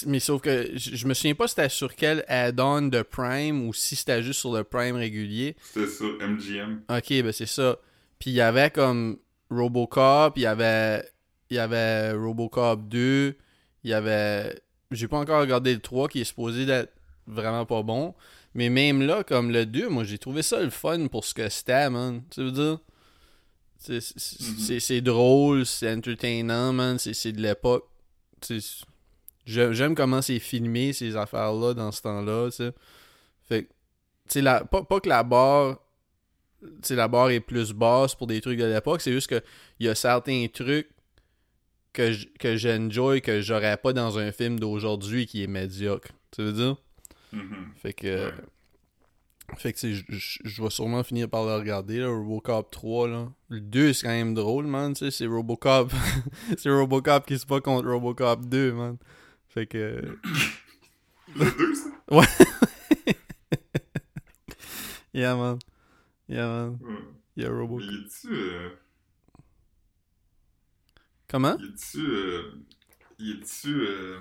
[0.06, 3.66] mais sauf que je je me souviens pas si c'était sur quel add-on de Prime
[3.66, 5.56] ou si c'était juste sur le Prime régulier.
[5.62, 6.82] C'était sur MGM.
[6.90, 7.78] Ok, ben c'est ça.
[8.20, 9.18] Puis il y avait comme
[9.50, 11.08] Robocop, il y avait,
[11.50, 13.36] il y avait Robocop 2,
[13.84, 14.60] il y avait...
[14.92, 16.94] J'ai pas encore regardé le 3 qui est supposé d'être
[17.28, 18.16] vraiment pas bon.
[18.54, 21.48] Mais même là, comme le 2, moi j'ai trouvé ça le fun pour ce que
[21.50, 22.24] c'était, man.
[22.32, 22.80] Tu veux dire?
[23.78, 24.00] C'est-
[24.80, 25.02] C'est Mhm.
[25.02, 26.98] drôle, c'est entertainant, man.
[26.98, 27.88] C'est de l'époque.
[29.46, 32.72] J'aime comment c'est filmé, ces affaires-là, dans ce temps-là, tu sais.
[33.48, 33.74] Fait que, tu
[34.30, 35.80] sais, la- pas, pas que la barre
[36.90, 39.02] la barre est plus basse pour des trucs de l'époque.
[39.02, 39.42] C'est juste que
[39.80, 40.90] il y a certains trucs
[41.94, 46.10] que j- que j'enjoy que j'aurais pas dans un film d'aujourd'hui qui est médiocre.
[46.32, 46.76] Tu veux dire?
[47.34, 47.68] Mhm.
[47.82, 48.26] Fait que.
[48.28, 48.34] Ouais.
[49.58, 53.32] Fait que, je- vais sûrement finir par le regarder, là, Robocop 3, là.
[53.48, 55.90] Le 2, c'est quand même drôle, man, tu sais, c'est Robocop.
[56.58, 58.98] c'est Robocop qui se bat contre Robocop 2, man.
[59.48, 60.18] Fait que.
[61.36, 61.90] Le 2, ça?
[65.14, 65.60] Yeah, man.
[66.30, 66.80] Yeah, man.
[66.82, 66.96] Ouais.
[67.36, 67.82] Yeah, Mais Robocop.
[67.84, 68.28] il est-tu...
[68.34, 68.70] euh,
[71.28, 71.58] Comment?
[71.60, 72.00] Il est-tu...
[72.00, 72.52] euh,
[73.20, 73.74] Il est-tu...
[73.88, 74.20] euh,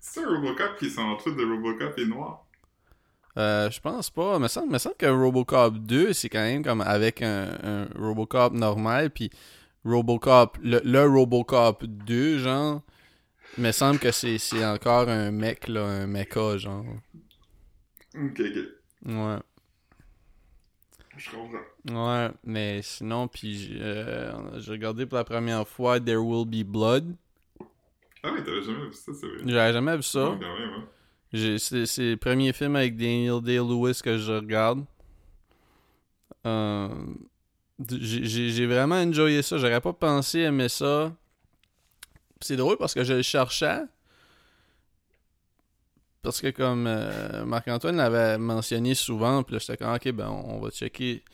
[0.00, 2.46] C'est un Robocop qui sont entre de Robocop et noir?
[3.36, 4.36] Euh, je pense pas.
[4.36, 7.88] Il me semble, me semble que Robocop 2, c'est quand même comme avec un, un
[7.96, 9.30] Robocop normal, puis
[9.84, 12.82] Robocop, le, le Robocop 2, genre,
[13.58, 16.84] il me semble que c'est c'est encore un mec, là, un mecha, genre.
[18.14, 18.56] Ok, ok.
[19.06, 19.38] Ouais.
[21.18, 22.06] Je comprends.
[22.14, 26.64] Ouais, mais sinon, puis j'ai euh, j'ai regardé pour la première fois There Will Be
[26.66, 27.14] Blood.
[28.22, 29.36] Ah oui, t'avais jamais vu ça, c'est vrai.
[29.44, 30.30] J'avais jamais vu ça.
[30.30, 30.84] Ouais, quand même, hein.
[31.32, 34.84] J'ai- C'est le premier film avec Daniel Day-Lewis que je regarde.
[36.46, 36.88] Euh,
[37.88, 39.58] j'ai vraiment enjoyé ça.
[39.58, 41.12] J'aurais pas pensé aimer ça.
[42.40, 43.80] C'est drôle parce que je le cherchais.
[46.28, 50.58] Parce que comme euh, Marc-Antoine l'avait mentionné souvent, puis là j'étais comme ok ben on
[50.60, 51.24] va checker.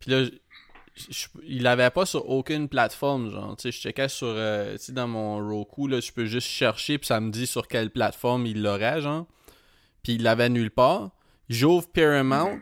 [0.00, 3.56] Puis là je- il l'avait pas sur aucune plateforme genre.
[3.56, 6.48] Tu sais je checkais sur euh, tu sais dans mon Roku là, je peux juste
[6.48, 9.26] chercher puis ça me dit sur quelle plateforme il l'aurait genre.
[10.02, 11.12] Puis il l'avait nulle part.
[11.48, 12.58] J'ouvre Paramount,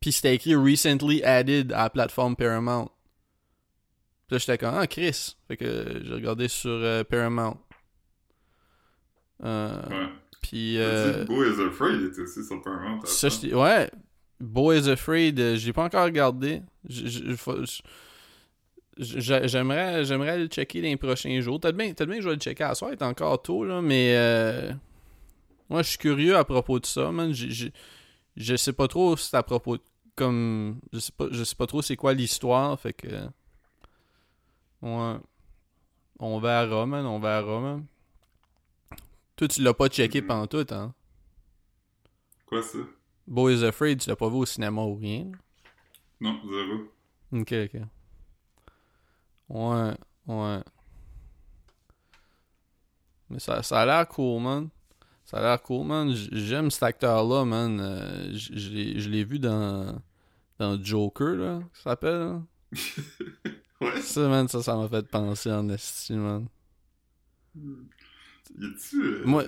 [0.00, 2.90] puis c'était écrit recently added à la plateforme Paramount.
[4.26, 7.56] Puis là j'étais comme ah Chris, fait que j'ai regardé sur euh, Paramount.
[9.44, 10.08] Euh, Ouais.
[10.48, 13.00] Puis euh, Boy is Afraid était aussi sur Paramount.
[13.04, 13.90] ça, ouais.
[14.40, 16.62] Boy is Afraid, euh, j'ai pas encore regardé.
[16.88, 21.58] J- j- j- j- J'aimerais, j'aimerais le checker dans les prochains jours.
[21.60, 23.64] Peut-être bien, peut-être bien que je vais le checker à soir, il est encore tôt,
[23.64, 24.72] là, mais euh,
[25.68, 27.32] moi, je suis curieux à propos de ça, man.
[27.32, 27.72] J'ai-
[28.36, 29.82] Je sais pas trop si c'est à propos de,
[30.14, 33.06] comme, je sais pas, je sais pas trop c'est quoi l'histoire, fait que,
[34.82, 35.16] ouais.
[36.18, 37.84] On verra, man, on verra, man.
[39.36, 40.94] Toi, tu l'as pas checké pendant tout, hein?
[42.46, 42.78] Quoi ça?
[43.26, 45.30] Boys Afraid, tu l'as pas vu au cinéma ou rien?
[46.20, 46.90] Non, zéro.
[47.32, 47.80] Ok, ok.
[49.48, 49.94] Ouais,
[50.26, 50.60] ouais.
[53.28, 54.68] Mais ça, ça a l'air cool, man.
[55.24, 56.12] Ça a l'air cool, man.
[56.14, 57.80] J'aime cet acteur-là, man.
[57.80, 60.00] Euh, je l'ai- vu dans,
[60.58, 62.18] dans Joker, là, ça s'appelle.
[62.18, 62.42] là.
[63.78, 64.00] Ouais.
[64.00, 66.48] Ça, man, ça, ça m'a fait penser en estime, man.
[67.58, 67.84] Euh,
[69.24, 69.44] Moi,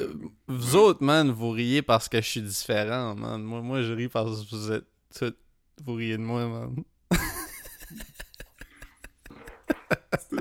[0.48, 3.42] vous autres, man, vous riez parce que je suis différent, man.
[3.42, 5.32] Moi, moi je ris parce que vous êtes tous...
[5.84, 6.84] Vous riez de moi, man.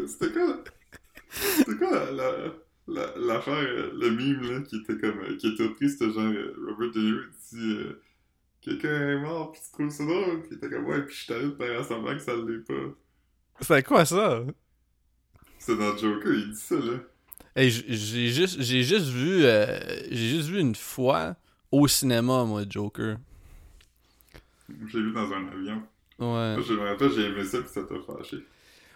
[0.08, 0.64] C'était quoi
[1.30, 2.54] C'était quoi la- la-
[2.88, 5.20] la- l'affaire, euh, le mime là, qui était comme.
[5.20, 7.20] euh, qui était pris, c'était genre euh, Robert De Niro
[7.52, 8.02] dit euh,
[8.62, 11.34] Quelqu'un est mort, pis tu trouves ça drôle, pis il était comme ouais, pis je
[11.34, 12.96] allé de faire semblant que ça l'est pas.
[13.62, 14.44] C'était quoi ça?
[15.60, 17.00] C'est dans Joker, il dit ça là.
[17.58, 19.80] Hey, j'ai juste, j'ai juste vu, euh,
[20.12, 21.36] j'ai juste vu une fois
[21.72, 23.18] au cinéma, moi, Joker.
[24.88, 25.82] J'ai vu dans un avion.
[26.20, 26.64] Ouais.
[26.64, 28.38] Je me rappelle, j'ai aimé ça, pis ça t'a fâché.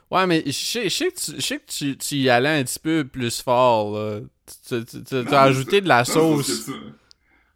[0.09, 2.59] Ouais, mais je sais, je sais que, tu, je sais que tu, tu y allais
[2.59, 4.19] un petit peu plus fort, là.
[4.67, 4.83] Tu, Non,
[5.23, 6.65] mais ajouté de la non, c'est parce sauce.
[6.65, 6.71] que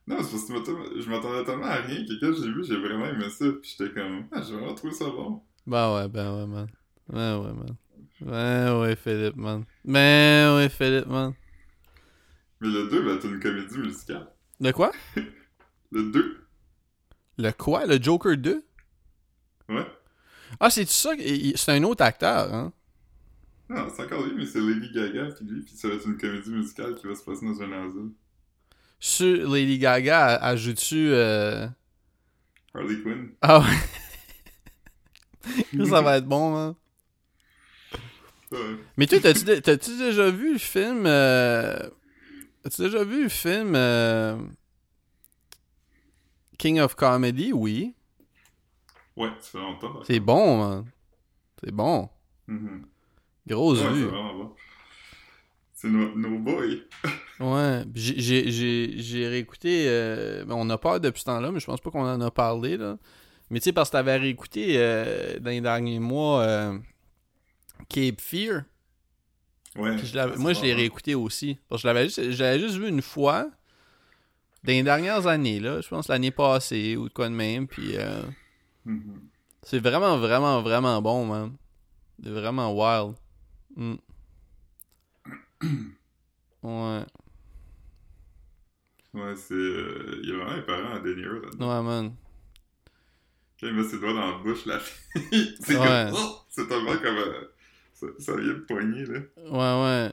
[0.08, 3.08] Non, c'est parce que je m'attendais tellement à rien que quand j'ai vu, j'ai vraiment
[3.08, 5.41] aimé ça, pis j'étais comme, ah, j'ai vraiment trouvé ça bon.
[5.68, 6.68] Ben ouais, ben ouais, man.
[7.08, 7.78] Ben ouais, man.
[8.21, 9.65] Ben ouais, Philippe, man.
[9.84, 11.34] Ben ouais, Philippe, man.
[12.62, 14.28] Mais le 2, ben, t'as une comédie musicale.
[14.60, 14.91] De quoi?
[15.91, 16.47] Le 2,
[17.38, 17.86] Le quoi?
[17.86, 18.65] Le Joker 2?
[19.69, 19.88] ouais.
[20.60, 21.12] Ah, c'est ça?
[21.56, 22.73] C'est un autre acteur, hein?
[23.69, 26.17] Non, c'est encore lui, mais c'est Lady Gaga, puis lui, puis ça va être une
[26.17, 28.12] comédie musicale qui va se passer dans un asile.
[28.99, 31.10] Sur Lady Gaga, ajoutes-tu...
[31.10, 31.67] Euh...
[32.73, 33.30] Harley Quinn.
[33.41, 33.65] Ah ouais.
[35.86, 36.75] ça va être bon, man.
[38.52, 38.60] Ouais.
[38.98, 41.06] Mais toi, t'as-tu dé- t'as-tu déjà vu le film...
[41.06, 41.90] Euh...
[42.66, 43.74] As-tu déjà vu le film...
[43.76, 44.38] euh,
[46.58, 47.52] King of Comedy?
[47.54, 47.94] Oui.
[49.18, 50.02] Ouais, ça fait longtemps.
[50.04, 50.86] C'est bon, man.
[51.64, 52.10] C'est bon.
[52.48, 52.86] Mhm.
[53.48, 54.04] Grosse Ouais, c'est vue.
[54.06, 54.56] vraiment bon.
[55.74, 56.76] C'est nos, nos boys.
[57.38, 59.88] Ouais, j'ai- j'ai j'ai- j'ai réécouté.
[59.90, 62.32] euh, ben, on a peur depuis ce temps-là, mais je pense pas qu'on en a
[62.32, 62.78] parlé.
[62.78, 62.98] Là.
[63.50, 66.78] Mais tu sais, parce que t'avais réécouté euh, dans les derniers mois euh,
[67.89, 68.63] Cape Fear.
[69.76, 69.98] Ouais.
[69.98, 71.58] Je moi, je l'ai bon, réécouté aussi.
[71.67, 73.43] Parce que je l'avais juste, juste vu une fois
[74.63, 75.60] dans les dernières années.
[75.60, 77.67] là Je pense l'année passée ou de quoi de même.
[77.67, 78.34] Puis euh, hein.
[78.86, 79.21] Mhm.
[79.63, 81.56] c'est vraiment, vraiment, vraiment bon, man.
[82.24, 83.15] C'est vraiment wild.
[83.76, 83.95] Mm.
[86.63, 87.06] Ouais.
[89.13, 89.54] Ouais, c'est.
[89.54, 91.67] euh, il y a vraiment un parent à De Niro là-dedans.
[91.78, 92.15] Ouais, man.
[93.60, 95.56] Quand il met ses doigts dans la bouche, la fille.
[95.60, 96.10] c'est Ouais.
[96.12, 96.19] comme.
[96.19, 96.39] Oh!
[96.50, 97.17] c'est tellement comme.
[97.17, 97.52] euh,
[97.96, 99.20] ça, ça vient de poigner, là.
[99.38, 100.12] Ouais, ouais.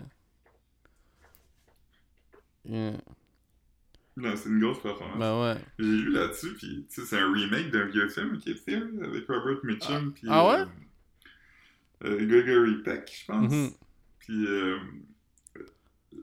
[2.64, 2.92] Yeah.
[4.16, 5.18] Non, c'est une grosse performance.
[5.18, 5.61] Ben ouais.
[5.79, 8.75] J'ai lu là-dessus, puis tu sais, c'est un remake d'un vieux film qui est fait
[8.77, 10.27] avec Robert Mitchum, puis.
[10.31, 10.64] Ah ouais?
[12.05, 13.53] euh, euh, Gregory Peck, je pense.
[14.18, 14.47] Puis.
[14.47, 14.79] euh,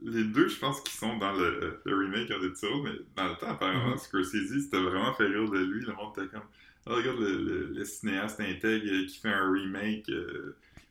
[0.02, 3.34] les deux, je pense qu'ils sont dans le, le remake en rôle, mais dans le
[3.36, 3.98] temps, apparemment, Mhm.
[3.98, 5.84] Scorsese, c'était vraiment fait rire de lui.
[5.84, 6.44] Le monde était comme.
[6.86, 10.08] Ah, regarde le, le- le cinéaste intègre euh, qui fait un remake.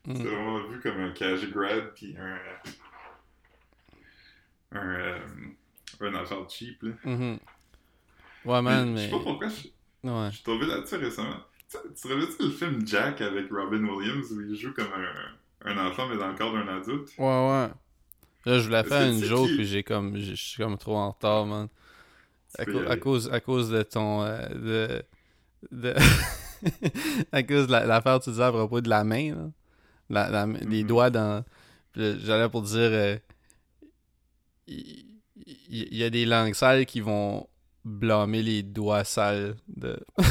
[0.05, 0.27] C'était Mhm.
[0.29, 2.37] vraiment vu comme un cash grab, puis un.
[4.71, 4.89] un.
[4.95, 5.19] euh,
[6.01, 6.91] un affaire cheap, là.
[7.03, 7.39] Mhm.
[8.45, 9.05] Ouais, man, Je mais.
[9.05, 9.67] sais pas pourquoi je,
[10.09, 10.27] Ouais.
[10.31, 11.43] je suis tombé là-dessus récemment.
[11.69, 15.87] Tu, tu rappelles-tu le film Jack avec Robin Williams où il joue comme un, un
[15.87, 17.09] enfant mais dans le corps d'un adulte?
[17.17, 17.69] Ouais, ouais.
[18.45, 20.17] Là, je voulais faire une joke, qui- puis j'ai comme.
[20.17, 21.67] Je suis comme trop en retard, man.
[22.57, 22.65] À,
[22.97, 24.23] cause, à cause de ton.
[24.23, 25.03] euh, de.
[25.71, 25.93] de...
[27.31, 29.49] à cause de la- l'affaire que tu disais à propos de la main, là.
[30.09, 30.87] La, la- Les Mhm.
[30.87, 31.43] doigts dans.
[31.95, 32.77] J'allais pour dire.
[32.77, 33.17] euh,
[34.67, 35.05] Il
[35.69, 37.47] y, a des langues sales qui vont
[37.83, 39.99] blâmer les doigts sales de.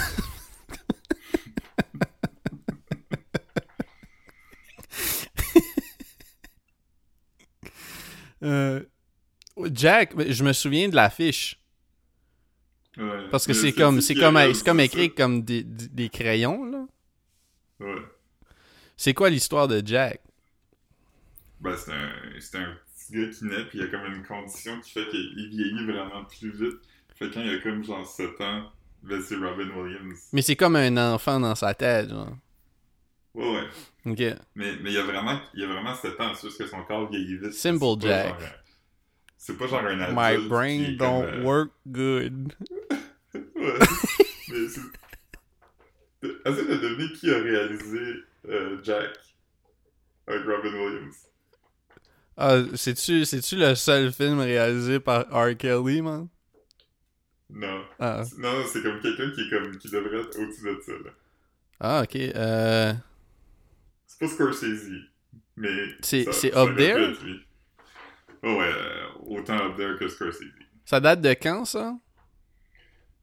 [8.43, 8.83] Euh,
[9.73, 11.61] Jack, je me souviens de l'affiche.
[12.97, 13.29] Ouais.
[13.31, 16.87] Parce que c'est comme, c'est comme, comme écrit comme des, des des crayons, là.
[17.81, 18.03] Ouais.
[18.99, 20.21] C'est quoi l'histoire de Jack?
[21.61, 24.25] Ben, c'est un, c'est un petit gars qui naît, puis il y a comme une
[24.25, 26.79] condition qui fait qu'il vieillit vraiment plus vite.
[27.15, 28.71] Fait quand il a comme genre 7 ans,
[29.05, 30.19] ben c'est Robin Williams.
[30.33, 32.37] Mais c'est comme un enfant dans sa tête, genre.
[33.35, 33.69] Ouais, ouais.
[34.13, 34.19] Ok.
[34.57, 36.67] Mais, mais il y a vraiment, il y a vraiment 7 ans, c'est juste que
[36.67, 37.53] son corps vieillit vite.
[37.53, 38.41] Simple C'est pas Jack.
[38.41, 38.49] genre
[39.37, 40.19] C'est pas genre un adulte.
[40.19, 42.53] My qui brain est don't comme, euh, work good.
[43.35, 43.79] Ouais.
[44.49, 44.81] mais c'est.
[46.51, 48.15] Essaye de deviner qui a réalisé
[48.49, 49.11] euh, Jack
[50.27, 51.17] avec Robin Williams.
[52.37, 55.57] Ah, c'est-tu, c'est-tu le seul film réalisé par R.
[55.57, 56.29] Kelly, man?
[57.51, 57.83] Non.
[57.99, 60.93] Ah, Non, non, c'est comme quelqu'un qui est comme qui devrait être au-dessus de ça,
[60.93, 61.11] là.
[61.81, 62.17] ah ok.
[62.17, 62.93] Euh...
[64.07, 64.91] C'est pas Scorsese,
[65.57, 65.69] mais...
[66.03, 67.15] C'est- ça- c'est up there?
[68.43, 70.45] Oh ouais, euh, autant up there que Scorsese.
[70.85, 71.97] Ça date de quand, ça?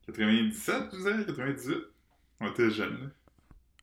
[0.07, 1.25] 97, tu disais?
[1.25, 1.77] 98?
[2.41, 3.07] On était jeunes, là.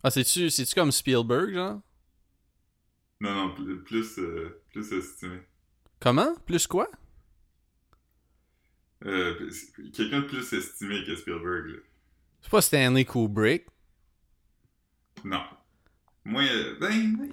[0.05, 1.81] Ah, c'est-tu, c'est-tu comme Spielberg, genre?
[3.21, 5.39] Non, non, plus, plus, euh, plus estimé.
[6.01, 6.35] Comment?
[6.45, 6.89] Plus quoi?
[9.05, 9.51] Euh,
[9.95, 11.79] quelqu'un de plus estimé que Spielberg, là.
[12.41, 13.67] C'est pas Stanley Kubrick?
[15.25, 15.43] Non.
[16.25, 17.29] Moi, euh, ben,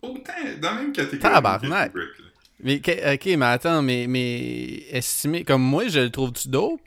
[0.00, 1.92] autant, dans la même catégorie Tabarnak.
[1.92, 2.26] que Kubrick, là.
[2.60, 2.76] Mais,
[3.14, 6.80] ok, mais attends, mais, mais estimé, comme moi, je le trouve-tu dope?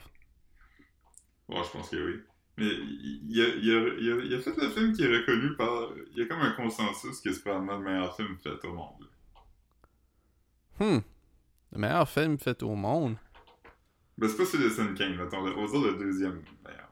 [1.48, 2.20] Ouais, je pense que oui.
[2.60, 5.88] Mais il, il a, il, a, fait le film qui est reconnu par...
[6.12, 9.08] Il y a comme un consensus que c'est probablement le meilleur film fait au monde.
[10.78, 10.98] Hmm.
[11.72, 13.16] Le meilleur film fait au monde.
[14.18, 15.38] Ben, c'est pas Citizen Kane, mettons.
[15.38, 16.90] On va dire le deuxième meilleur.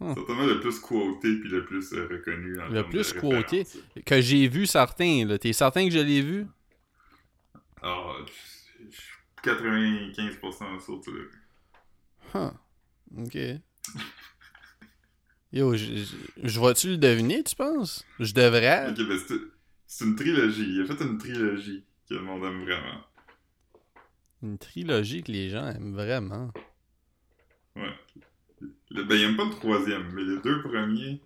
[0.00, 0.14] Hmm.
[0.14, 2.60] Certainement le plus quoté puis le plus euh, reconnu.
[2.60, 3.64] en Le plus de quoté.
[4.04, 5.38] Que j'ai vu certains, là.
[5.38, 6.48] T'es certain que je l'ai vu?
[7.80, 8.32] Ah, je
[8.90, 9.12] je suis
[9.44, 11.42] 95% sûr que tu l'as vu.
[12.34, 12.50] Huh.
[13.18, 13.36] Ok.
[15.52, 18.04] Yo, je, je, je vais-tu le deviner, tu penses?
[18.18, 18.90] Je devrais.
[18.90, 19.34] Ok, ben c'est
[19.86, 20.66] c'est une trilogie.
[20.66, 23.04] Il a fait une trilogie que le monde aime vraiment.
[24.42, 26.50] Une trilogie que les gens aiment vraiment.
[27.76, 27.92] Ouais.
[28.90, 31.20] Le- ben, il aime pas le troisième, mais les deux premiers...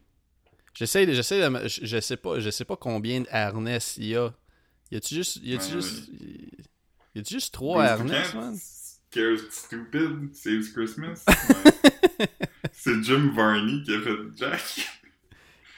[0.75, 4.16] J'essaie de, j'essaie je, je sais pas, je sais pas combien de harnais il y
[4.16, 4.35] a.
[4.90, 6.11] Y a-tu juste, y a-tu Ouais, juste,
[7.14, 8.55] y a-tu juste trois harnais, man?
[9.11, 11.25] Scared Stupid, Saves Christmas?
[11.49, 11.72] Ouais.
[12.72, 14.88] C'est Jim Varney qui a fait Jack.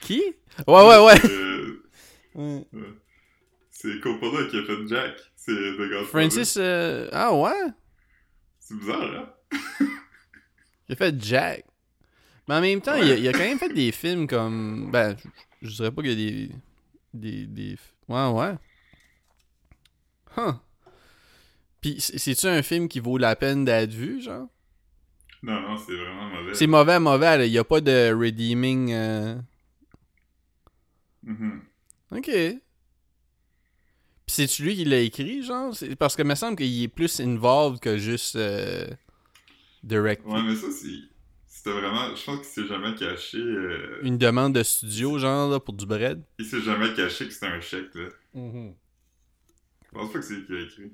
[0.01, 0.21] Qui?
[0.67, 1.25] Ouais, ouais, ouais.
[1.29, 1.81] Euh,
[2.35, 2.65] Ouais.
[3.71, 5.17] c'est Coppola qui a fait Jack.
[5.35, 6.05] C'est The Godfather.
[6.05, 7.51] Francis, euh, ah ouais?
[8.59, 9.33] C'est bizarre, hein?
[10.87, 11.65] Il a fait Jack.
[12.47, 14.89] Mais en même temps, il, a, il a quand même fait des films comme.
[14.91, 15.15] Ben,
[15.61, 16.51] je, je dirais pas qu'il y a des.
[17.13, 17.45] Des.
[17.47, 17.77] des...
[18.07, 18.55] Ouais, ouais.
[20.37, 20.53] Huh.
[21.81, 24.47] Pis, c'est- c'est-tu un film qui vaut la peine d'être vu, genre?
[25.41, 26.53] Non, non, c'est vraiment mauvais.
[26.53, 27.45] C'est mauvais, mauvais, là.
[27.45, 28.91] Il y a pas de redeeming.
[28.93, 29.35] euh,
[31.23, 31.61] Mhm.
[32.11, 32.25] Ok.
[34.25, 35.75] Pis c'est-tu lui qui l'a écrit, genre?
[35.75, 38.35] C'est- Parce que me semble qu'il est plus involved que juste.
[38.35, 38.87] Euh...
[39.83, 40.25] Direct.
[40.25, 40.87] Ouais, mais ça, c'est.
[41.47, 42.13] C'était vraiment.
[42.15, 43.37] Je pense qu'il s'est jamais caché.
[43.37, 46.21] euh, Une demande de studio, genre, là, pour du bread?
[46.37, 48.09] Il s'est jamais caché que c'était un chèque, là.
[48.35, 48.73] Mm-hmm.
[49.85, 50.91] Je pense pas que c'est lui qui a écrit.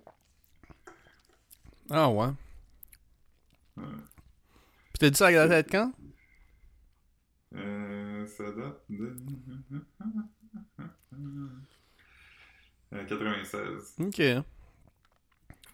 [1.90, 2.28] Ah ouais.
[3.78, 3.84] Ouais.
[4.96, 5.92] Pis t'as dit ça à la tête quand?
[7.54, 9.14] Euh, ça date de.
[12.94, 13.96] Euh, 96.
[14.00, 14.22] Ok.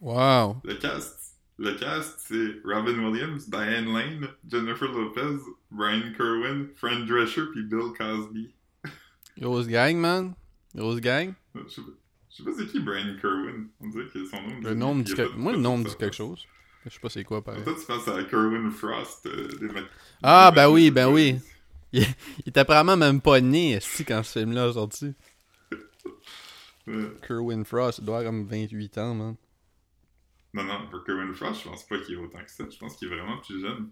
[0.01, 0.59] Wow.
[0.63, 1.37] Le cast.
[1.59, 5.37] Le cast, c'est Robin Williams, Diane Lane, Jennifer Lopez,
[5.69, 8.55] Brian Kerwin, Fran Drescher, puis Bill Cosby.
[9.39, 10.33] Rose Gang, man.
[10.75, 11.33] Rose Gang.
[11.53, 13.67] Je sais pas, pas c'est qui Brian Kerwin.
[13.81, 14.61] On dirait que son nom.
[14.61, 16.47] Le nom me dit Moi, le nom me dit quelque chose.
[16.85, 17.63] Je sais pas c'est quoi, pareil.
[17.63, 19.25] Toi, tu penses à Kerwin Frost.
[19.27, 19.67] euh, des
[20.23, 21.33] Ah, des ben oui, ben oui.
[21.33, 21.41] Boys.
[21.93, 22.05] Il
[22.49, 25.13] était apparemment même pas né, esti, quand ce film-là est sorti.
[26.87, 27.11] Ouais.
[27.27, 29.35] Kerwin Frost, il doit avoir comme 28 ans, man.
[30.53, 32.63] Non, non, pour Kerwin Frost, je pense pas qu'il est autant que ça.
[32.69, 33.89] Je pense qu'il est vraiment plus jeune.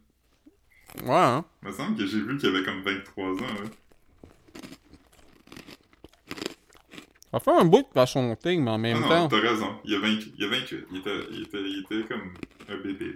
[1.04, 1.46] Ouais, hein?
[1.62, 3.36] Il me semble que j'ai vu qu'il avait comme 23 ans.
[3.38, 3.70] Ouais.
[7.32, 9.28] Ça fait un bout de son thing, mais en Ah même non, temps.
[9.28, 9.76] t'as raison.
[9.86, 10.86] Il a 20 il a 28.
[10.92, 12.34] Il était, il était, il était comme
[12.72, 13.16] un bébé.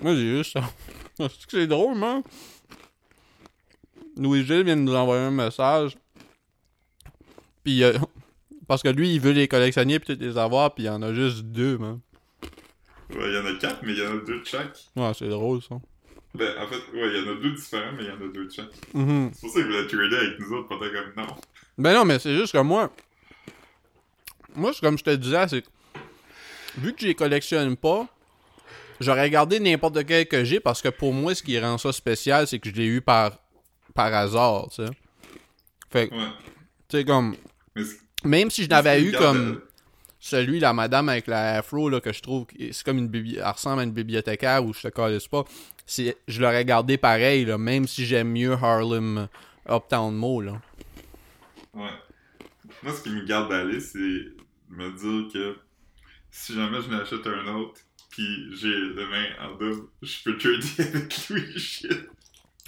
[0.00, 0.52] Moi, j'ai juste
[1.16, 1.28] ça.
[1.48, 2.22] C'est drôle, man?
[4.16, 5.96] Louis-Gilles vient de nous envoyer un message.
[7.64, 7.98] Puis, euh,
[8.68, 11.12] parce que lui, il veut les collectionner puis les avoir, puis il y en a
[11.14, 12.00] juste deux, man.
[13.10, 14.76] Ouais, il y en a 4, mais il y en a deux de chaque.
[14.94, 15.76] Ouais, c'est drôle, ça.
[16.34, 18.32] Ben, en fait, ouais, il y en a deux différents, mais il y en a
[18.32, 18.66] deux de chaque.
[18.92, 19.30] Mhm.
[19.32, 21.34] C'est pour ça qu'il voulait trader avec nous autres, pas comme non.
[21.78, 22.92] Ben non, mais c'est juste que moi.
[24.54, 25.64] Moi, c'est comme je te disais, c'est.
[26.78, 28.06] Vu que je les collectionne pas,
[29.00, 32.46] j'aurais gardé n'importe quel que j'ai parce que pour moi, ce qui rend ça spécial,
[32.46, 33.38] c'est que je l'ai eu par,
[33.94, 34.90] par hasard, tu sais.
[35.90, 36.20] Fait que, Ouais.
[36.88, 37.36] tu sais, comme.
[38.24, 39.68] Même si je n'avais eu comme euh,
[40.18, 43.80] celui, la madame avec la afro, là, que je trouve, c'est comme une bibliothèque, ressemble
[43.80, 45.44] à une bibliothécaire où je te calisse pas,
[45.86, 49.28] je l'aurais gardé pareil, là, même si j'aime mieux Harlem
[49.68, 50.60] Uptown Mall, là.
[51.74, 51.90] Ouais.
[52.82, 54.26] Moi, ce qui me garde d'aller, c'est
[54.68, 55.56] me dire que
[56.30, 60.66] si jamais je n'achète un autre, puis j'ai le main en double, je peux trader
[60.96, 61.92] avec lui, shit.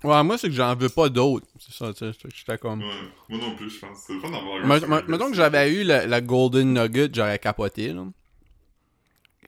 [0.02, 1.46] Ouais, moi, c'est que j'en veux pas d'autres.
[1.58, 2.12] C'est ça, tu sais.
[2.34, 2.80] J'étais comme.
[2.80, 2.94] Ouais,
[3.28, 3.98] moi non plus, je pense.
[4.06, 8.02] C'est d'avoir un Mettons que j'avais eu la, la Golden Nugget, j'aurais capoté, là.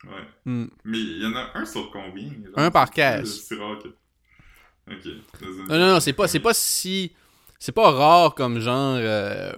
[0.04, 0.10] Ouais.
[0.44, 0.66] Hmm.
[0.84, 3.44] Mais il y en a un sur combien genre, Un par caisse.
[3.46, 3.88] C'est rare que.
[4.92, 5.06] Ok.
[5.68, 7.12] Non, non, non, c'est pas, c'est pas si.
[7.58, 8.96] C'est pas rare comme genre.
[8.98, 9.52] euh,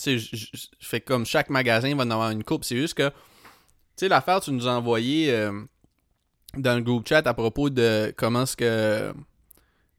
[0.00, 0.36] Tu sais,
[0.80, 2.64] fais comme chaque magasin va en avoir une coupe.
[2.64, 3.10] C'est juste que.
[4.02, 5.62] Sais, l'affaire, tu nous as envoyé euh,
[6.56, 9.14] dans le groupe chat à propos de comment est-ce que.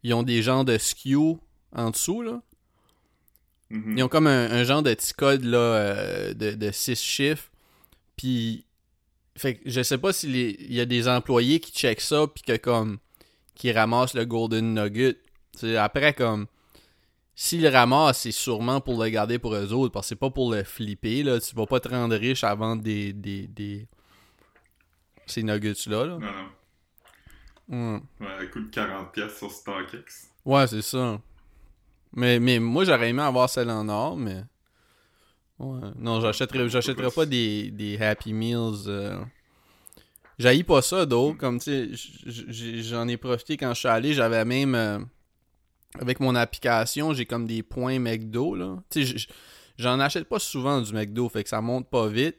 [0.04, 1.40] Ils ont des genres de skew
[1.72, 2.42] en dessous, là.
[3.70, 3.98] Mhm.
[3.98, 7.50] Ils ont comme un, un genre de petit code là, euh, de, de six chiffres.
[8.18, 8.66] Puis,
[9.38, 10.36] fait que je sais pas s'il
[10.70, 12.98] y a des employés qui checkent ça, puis que comme,
[13.56, 15.18] qui ramassent le Golden Nugget.
[15.54, 16.48] T'sais, après, comme,
[17.36, 20.30] s'ils le ramassent, c'est sûrement pour le garder pour eux autres, parce que c'est pas
[20.30, 21.40] pour le flipper, là.
[21.40, 23.88] Tu vas pas te rendre riche à vendre des, des, des...
[25.34, 26.18] ces nuggets-là, là.
[26.18, 26.20] Non,
[27.70, 27.96] non.
[27.96, 28.02] Ouais.
[28.22, 30.30] Ouais, elle coûte 40$ sur StockX.
[30.46, 31.20] Ouais, c'est ça.
[32.14, 34.44] Mais, mais moi, j'aurais aimé avoir celle en or, mais.
[35.60, 35.80] Ouais.
[35.98, 38.88] Non, j'achèterais, j'achèterais pas des, des Happy Meals.
[38.88, 39.24] Euh...
[40.40, 41.36] J'haïs pas ça, d'eau.
[41.36, 44.14] Comme, tu sais, j'en ai profité quand je suis allé.
[44.14, 44.76] J'avais même.
[44.76, 45.00] euh,
[46.00, 48.78] Avec mon application, j'ai comme des points McDo, là.
[48.90, 49.28] Tu sais,
[49.78, 52.38] j'en achète pas souvent du McDo, fait que ça monte pas vite.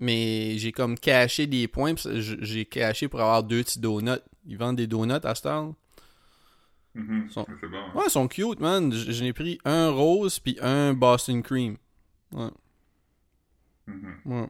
[0.00, 1.94] Mais j'ai comme caché des points.
[2.04, 4.18] J'ai caché pour avoir deux petits donuts.
[4.46, 5.34] Ils vendent des donuts à.
[5.34, 5.76] Sont-
[6.94, 7.76] bon.
[7.76, 7.92] hein.
[7.94, 8.90] Ouais, ils sont cute, man.
[8.92, 11.76] J'en ai pris un rose puis un Boston Cream.
[12.32, 12.48] Ouais,
[13.86, 14.14] Mhm.
[14.24, 14.48] ouais.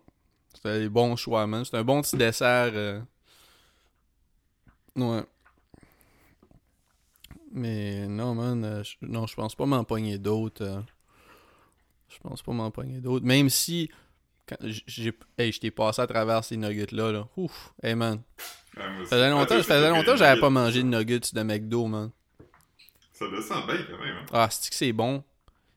[0.55, 1.65] C'était des bons choix, man.
[1.65, 2.71] C'est un bon petit dessert.
[2.75, 3.01] euh.
[4.97, 5.25] Ouais.
[7.53, 8.65] Mais non, man.
[8.65, 10.65] euh, je- non, je pense pas m'empoigner d'autres.
[10.65, 10.81] euh.
[12.09, 13.25] Je pense pas m'empoigner d'autres.
[13.27, 13.91] Même si.
[14.63, 15.13] J'ai.
[15.39, 17.29] Hey, je t'ai passé à travers ces nuggets-là, là.
[17.37, 17.73] Ouf.
[17.83, 18.21] Hey, man.
[18.75, 22.11] Ça faisait longtemps, faisait longtemps que j'avais pas mangé de nuggets de McDo, man.
[23.13, 24.17] Ça descend bien quand même.
[24.17, 24.27] Hein.
[24.33, 25.23] Ah, c'est que c'est bon?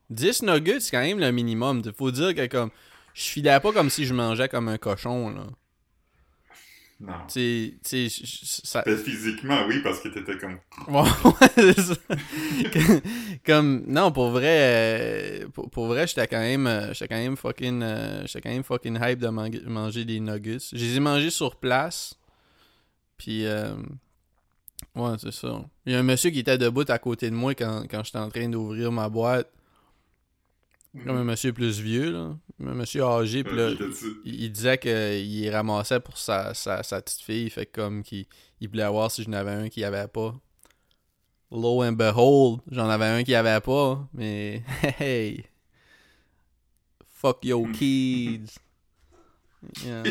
[0.10, 1.82] 10 nuggets, c'est quand même le minimum.
[1.98, 2.70] Faut dire que comme.
[3.14, 5.48] Je filais pas comme si je mangeais comme un cochon, là.
[7.06, 7.14] Non.
[8.64, 8.82] Ça.
[9.04, 10.58] Physiquement, oui, parce que t'étais comme.
[13.46, 13.84] Comme.
[13.88, 15.42] Non, pour vrai.
[15.42, 16.68] euh, Pour, pour vrai, j'étais quand même.
[16.68, 17.82] euh, J'étais quand même fucking.
[17.84, 20.58] euh, J'étais quand même fucking hype de man- manger des nuggets.
[20.72, 22.16] Je les ai mangés sur place.
[23.18, 23.46] Puis.
[23.46, 23.76] euh,
[24.96, 25.64] Ouais, c'est ça.
[25.86, 28.20] Il y a un monsieur qui était debout à côté de moi quand, quand j'étais
[28.20, 29.50] en train d'ouvrir ma boîte.
[31.06, 32.38] Comme un monsieur plus vieux, là.
[32.74, 37.22] Monsieur âgé, puis là, t'étais-tu- il, il disait qu'il ramassait pour sa, sa, sa petite
[37.22, 38.26] fille, fait comme qu'il
[38.62, 40.34] il voulait voir si j'en avais un qui avait pas.
[41.52, 44.64] Lo and behold, j'en avais un qui avait pas, mais
[45.00, 45.46] hey,
[47.10, 48.56] fuck your kids.
[49.86, 50.04] Yeah,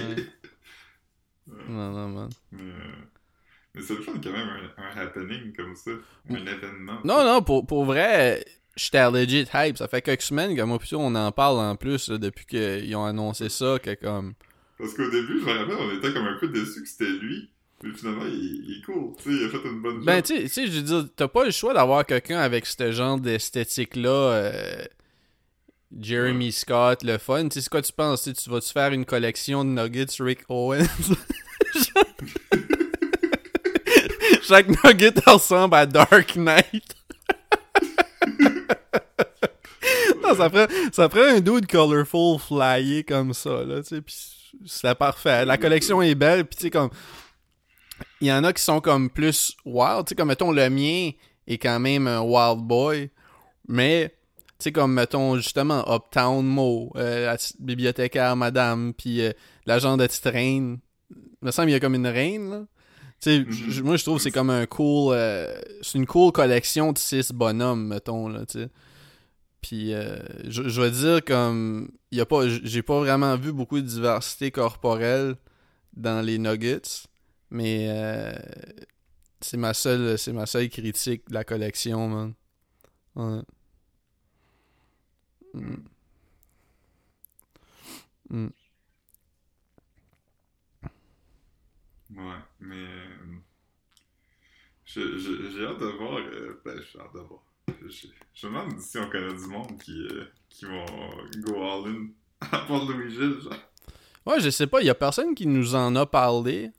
[1.69, 2.31] non, non, man.
[2.53, 2.75] Mais, euh,
[3.75, 5.91] mais c'est le fun quand même, un, un happening comme ça.
[6.31, 7.01] Un événement.
[7.05, 8.43] Non, non, pour, pour vrai,
[8.77, 9.77] j'étais legit hype.
[9.79, 13.05] Ça fait quelques semaines que moi, on en parle en plus, là, depuis qu'ils ont
[13.05, 14.35] annoncé ça, que comme.
[14.79, 17.51] Parce qu'au début, je me rappelle, on était comme un peu déçus que c'était lui.
[17.85, 19.13] Mais finalement, il, il est cool.
[19.23, 20.25] Tu sais, il a fait une bonne Ben, job.
[20.25, 22.93] tu sais- tu sais, je veux dire, t'as pas le choix d'avoir quelqu'un avec ce
[22.93, 24.09] genre d'esthétique-là.
[24.11, 24.85] euh,
[26.01, 27.49] Jeremy Scott, le fun.
[27.49, 28.23] Tu sais, c'est quoi tu penses?
[28.23, 30.87] Tu sais, tu vas-tu faire une collection de nuggets Rick Owens?
[34.43, 36.95] Chaque nugget ressemble à Dark Knight.
[40.23, 44.39] non, ça prend, ça prend un dude colorful flyé comme ça, là, tu sais, pis
[44.67, 45.45] c'est parfait.
[45.45, 46.91] La collection est belle, pis tu sais, comme...
[48.21, 51.11] Il y en a qui sont comme plus wild, tu sais, comme, mettons, le mien
[51.47, 53.11] est quand même un wild boy,
[53.69, 54.15] mais,
[54.59, 59.33] tu sais, comme, mettons, justement, Uptown Mo, euh, la bibliothécaire madame, puis euh,
[59.67, 60.79] l'agent de petite reine.
[61.11, 62.65] Il me semble qu'il y a comme une reine, là.
[63.31, 63.53] Mhm.
[63.71, 65.15] j- moi, je trouve que c'est comme un cool...
[65.15, 68.69] euh, c'est une cool collection de six bonhommes, mettons, là, tu sais.
[69.61, 70.19] Puis, euh,
[70.49, 71.91] je, je veux dire, comme...
[72.11, 75.37] Y a pas, j'ai pas vraiment vu beaucoup de diversité corporelle
[75.97, 77.07] dans les Nuggets,
[77.51, 78.33] mais euh,
[79.41, 82.35] c'est ma seule c'est ma seule critique de la collection, man.
[83.15, 83.43] Ouais.
[85.55, 85.85] Mm.
[88.31, 88.49] Mm.
[92.17, 92.77] Ouais, mais.
[92.77, 93.39] euh,
[94.85, 96.19] J'ai hâte de voir.
[96.19, 97.43] euh, ben, j'ai hâte de voir.
[97.69, 100.85] Je, me demande si on connaît du monde qui, euh, qui vont
[101.41, 102.09] go all-in.
[102.41, 103.55] À part Louis-Gilles, genre.
[104.27, 106.71] Ouais, je sais pas, y a personne qui nous en a parlé.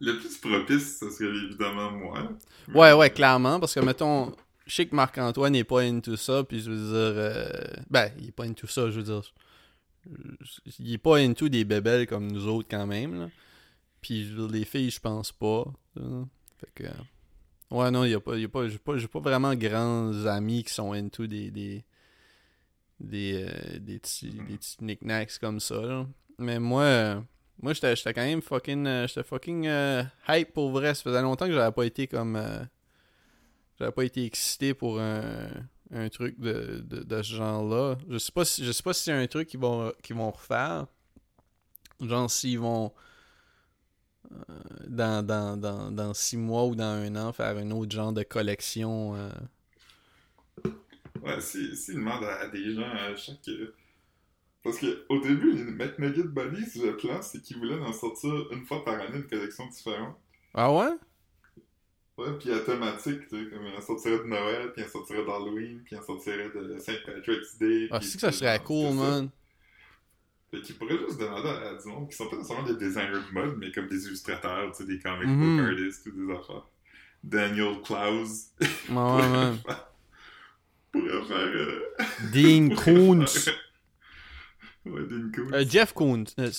[0.00, 2.28] Le plus propice, ce serait évidemment moi.
[2.74, 4.32] Ouais, ouais, clairement, parce que, mettons,
[4.66, 7.14] je sais que Marc-Antoine n'est pas into ça, puis je veux dire...
[7.16, 7.48] euh,
[7.90, 9.22] Ben, il est pas into ça, je veux dire...
[10.78, 13.28] Il est pas into des bébelles comme nous autres, quand même, là.
[14.00, 15.64] Puis, les filles, je pense pas.
[15.94, 16.84] Fait que...
[17.70, 21.28] Ouais, non, y pas, y pas, j'ai pas, pas vraiment grands amis qui sont into
[21.28, 21.84] des, des,
[22.98, 26.06] des, euh, des petits, des petits knickknacks comme ça, là.
[26.38, 27.20] Mais moi, euh,
[27.62, 30.94] moi, j'étais, quand même fucking, euh, j'étais fucking euh, hype pour vrai.
[30.94, 32.64] Ça faisait longtemps que j'avais pas été comme, euh,
[33.78, 35.48] j'avais pas été excité pour un,
[35.92, 37.98] un truc de, de, de ce genre-là.
[38.08, 40.30] Je sais pas si, je sais pas si c'est un truc qu'ils vont, qu'ils vont
[40.32, 40.86] refaire.
[42.00, 42.88] Genre s'ils vont euh,
[44.86, 48.22] dans, dans, dans, dans six mois ou dans un an faire un autre genre de
[48.22, 49.16] collection.
[49.16, 49.30] euh.
[51.22, 53.38] Ouais, si, si demande à, à des gens à chaque.
[54.62, 58.64] Parce que au début, les McNugget Buddies, le plan, c'est qu'ils voulaient en sortir une
[58.66, 60.16] fois par année une collection différente.
[60.54, 60.90] Ah ouais?
[62.18, 64.90] Ouais, puis à thématique, tu sais, comme il en sortirait de Noël, puis il en
[64.90, 67.88] sortirait d'Halloween, puis il en sortirait de Saint Patrick's Day.
[67.90, 69.30] Ah, c'est que ça serait cool, man.
[70.50, 73.12] Fait qu'ils pourraient juste demander à, à du monde qui sont pas nécessairement des designers
[73.28, 76.66] de mode, mais comme des illustrateurs, tu sais, des comic book artists ou des affaires.
[77.22, 79.58] Daniel Klaus Ouais, ouais, man.
[80.90, 81.36] pourrait faire.
[81.38, 81.80] Euh...
[82.32, 83.48] Dean Koontz.
[84.86, 85.52] ouais, Dean Koontz.
[85.54, 86.34] Euh, Jeff Koontz.
[86.38, 86.50] Euh,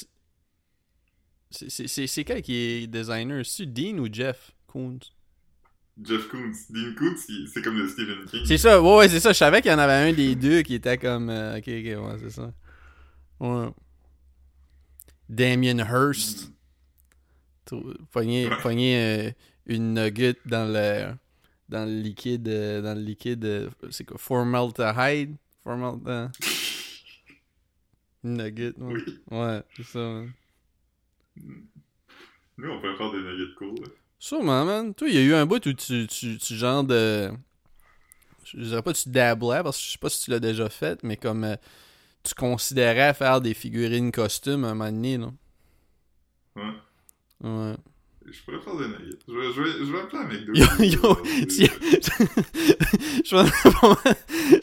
[1.52, 3.46] c'est- quel qui est designer?
[3.46, 5.12] C'est Dean ou Jeff Koontz?
[6.02, 6.54] Jeff Koons.
[6.70, 8.46] Dean Koontz, c'est comme le Stephen King.
[8.46, 9.34] C'est ça, ouais, ouais, c'est ça.
[9.34, 11.30] Je savais qu'il y en avait un des deux qui était comme.
[11.30, 12.54] euh, ok, ok, ouais, c'est ça.
[13.42, 13.70] Ouais.
[15.30, 15.78] Damien.
[17.66, 18.58] Trou- Pogner, Ouais.
[18.62, 19.32] pogner, euh,
[19.66, 21.14] une nugget dans le.
[21.70, 22.48] Dans le liquide.
[22.50, 23.46] euh, dans le liquide.
[23.46, 25.36] euh, c'est quoi Formaldehyde?
[25.64, 26.32] Formaldehyde.
[28.24, 28.94] Une nugget, ouais.
[28.94, 29.20] Oui.
[29.32, 30.32] Ouais, c'est ça, man.
[32.58, 33.76] Nous, on pourrait faire des nuggets cool.
[33.82, 33.88] là.
[34.20, 34.94] Sûrement, man.
[34.94, 37.32] Toi, il y a eu un bout où tu, tu, tu genre de.
[38.44, 41.02] Je dirais pas tu dablais, parce que je sais pas si tu l'as déjà fait,
[41.04, 41.56] mais comme
[42.24, 45.32] tu considérais faire des figurines costumes à un moment donné, là?
[46.56, 46.64] Ouais.
[47.50, 47.76] Ouais.
[48.30, 49.18] Je pourrais faire des nuggets.
[49.28, 50.54] Je vais, je vais, je vais appeler à McDo.
[50.54, 51.66] Yo, yo, si-
[53.26, 53.50] je, pense,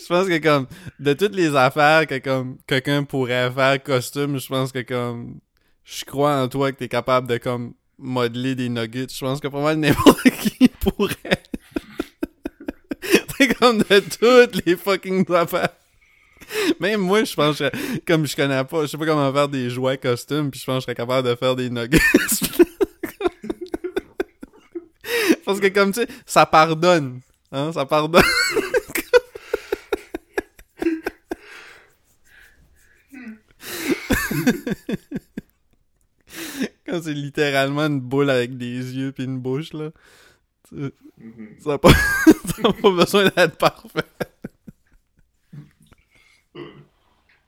[0.01, 0.67] je pense que comme
[1.01, 5.41] de toutes les affaires que comme quelqu'un pourrait faire costume, je pense que comme
[5.85, 9.09] je crois en toi que t'es capable de comme modeler des nuggets.
[9.13, 11.43] Je pense que pas mal n'importe qui pourrait.
[13.37, 15.71] C'est comme de toutes les fucking affaires.
[16.81, 17.71] Même moi, je pense que
[18.07, 20.77] comme je connais pas, je sais pas comment faire des jouets costumes, puis je pense
[20.77, 21.99] que je serais capable de faire des nuggets.
[25.45, 27.21] Parce que comme tu sais, ça pardonne.
[27.53, 28.23] Hein, ça pardonne.
[36.87, 39.91] Quand c'est littéralement une boule avec des yeux puis une bouche, là.
[40.69, 41.57] Tu- Mhm.
[41.59, 41.91] Ça n'a pas
[42.91, 44.05] besoin d'être parfait.
[46.55, 46.63] Ouais.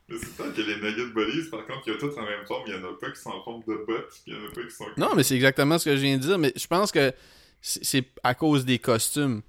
[0.19, 2.63] c'est tant que les nuggets buddies, par contre, il y a tous en même forme.
[2.67, 4.45] Il y en a pas qui sont en forme de bottes, puis il y en
[4.47, 4.85] a pas qui sont.
[4.97, 7.13] Non, mais c'est exactement ce que je viens de dire, mais je pense que
[7.61, 9.41] c'est à cause des costumes.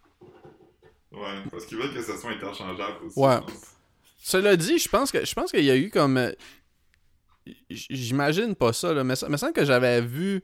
[1.10, 3.18] Ouais, parce qu'ils veulent que ça soit interchangeable aussi.
[3.18, 3.38] Ouais.
[4.18, 6.32] Cela dit, je pense que je pense qu'il y a eu comme euh,
[7.70, 10.42] j'imagine pas ça là, mais ça me semble que j'avais vu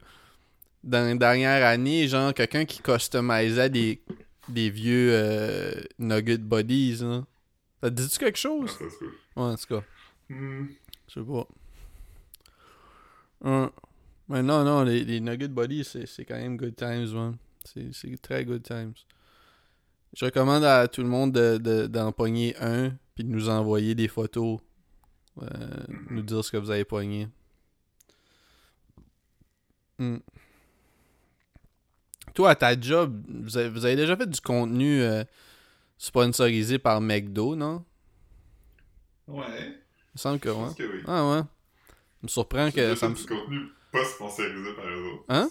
[0.83, 4.01] dans les dernières années genre quelqu'un qui customisait des
[4.47, 7.23] des vieux euh, nugget bodies là.
[7.81, 9.11] Ça te dit-tu quelque Ah, chose ça se peut.
[9.37, 9.83] Ouais, en tout cas,
[10.29, 10.65] Hmm.
[11.07, 11.47] je sais pas.
[13.41, 13.69] Ouais.
[14.27, 17.37] Mais non non, les, les nugget bodies c'est quand même good times, man.
[17.65, 18.93] C'est très good times.
[20.15, 23.95] Je recommande à tout le monde de, de- d'en pogner un, puis de nous envoyer
[23.95, 24.59] des photos.
[25.41, 25.47] euh,
[26.09, 27.27] nous dire ce que vous avez pogné.
[29.97, 30.17] Hmm.
[32.33, 35.23] Toi, à ta job, vous avez, vous avez déjà fait du contenu euh,
[35.97, 37.83] sponsorisé par McDo, non?
[39.27, 39.79] Ouais.
[40.19, 41.01] Me semble que Je pense que oui.
[41.07, 41.37] Ah ouais.
[41.39, 43.15] Ça me surprend que ça me...
[43.15, 43.59] du contenu
[43.89, 45.23] pas sponsorisé par eux autres.
[45.29, 45.49] Hein?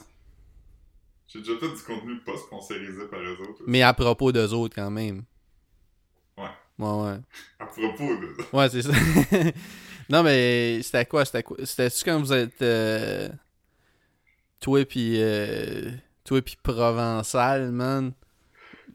[1.26, 3.62] J'ai déjà fait du contenu pas sponsorisé par eux autres.
[3.66, 5.22] Mais à propos d'eux autres, quand même.
[6.36, 6.44] Ouais.
[6.78, 7.18] Ouais, ouais.
[7.58, 8.36] À propos de.
[8.54, 8.92] Ouais, c'est ça.
[10.10, 11.24] non, mais c'était quoi?
[11.24, 11.56] C'était quoi?
[11.64, 12.60] C'était-tu quand vous êtes...
[12.60, 13.30] euh,
[14.60, 15.14] toi pis...
[15.16, 15.90] euh,
[16.24, 18.12] toi pis Provençal, man?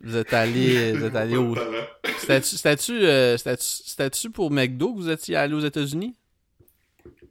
[0.04, 1.56] Vous êtes allé, vous êtes allé au...
[2.18, 6.16] C'était-tu, euh, c'était-tu, pour McDo que vous étiez allé aux États-Unis?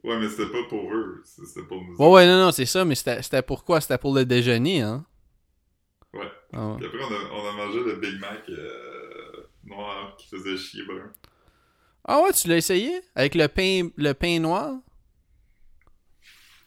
[0.03, 1.95] Ouais, mais c'était pas pour eux, c'était pour nous.
[1.95, 3.79] Ouais, ouais, non, non, c'est ça, mais c'était, pour quoi?
[3.79, 5.05] C'était pour le déjeuner, hein?
[6.13, 6.29] Ouais.
[6.51, 6.77] Ah ouais.
[6.77, 10.83] Puis après, on a, on a mangé le Big Mac euh, noir qui faisait chier
[10.83, 11.11] brun.
[12.05, 13.01] Ah ouais, tu l'as essayé?
[13.15, 14.73] Avec le pain, le pain noir?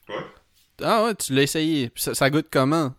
[0.09, 0.25] Ouais.
[0.83, 1.91] Ah ouais, tu l'as essayé.
[1.91, 2.95] Puis Ça, ça goûte comment?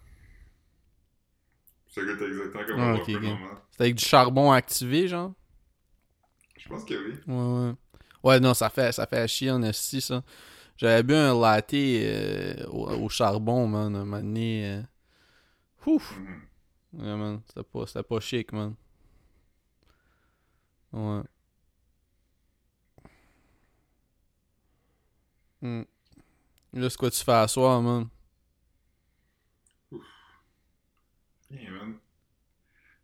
[2.05, 3.39] Goûte exactement comme Ah, un ok, Whopper ok.
[3.39, 3.57] normal.
[3.71, 5.33] C'est avec du charbon activé, genre?
[6.57, 7.19] Je pense que oui.
[7.27, 7.35] Ouais,
[7.69, 7.73] ouais.
[8.23, 10.23] Ouais, non, ça fait, ça fait à chier en esti, ça.
[10.77, 14.65] J'avais bu un latte euh, au, au charbon, man, un moment donné.
[14.67, 14.83] euh.
[15.87, 16.13] Ouf!
[16.19, 16.47] Mhm.
[16.93, 17.41] Ouais, man.
[17.47, 18.75] C'était pas, c'était pas chic, man.
[20.91, 21.23] Ouais.
[25.61, 25.81] Hmm.
[26.73, 28.07] Là, c'est quoi tu fais à soir, man?
[31.51, 31.99] Hey, man.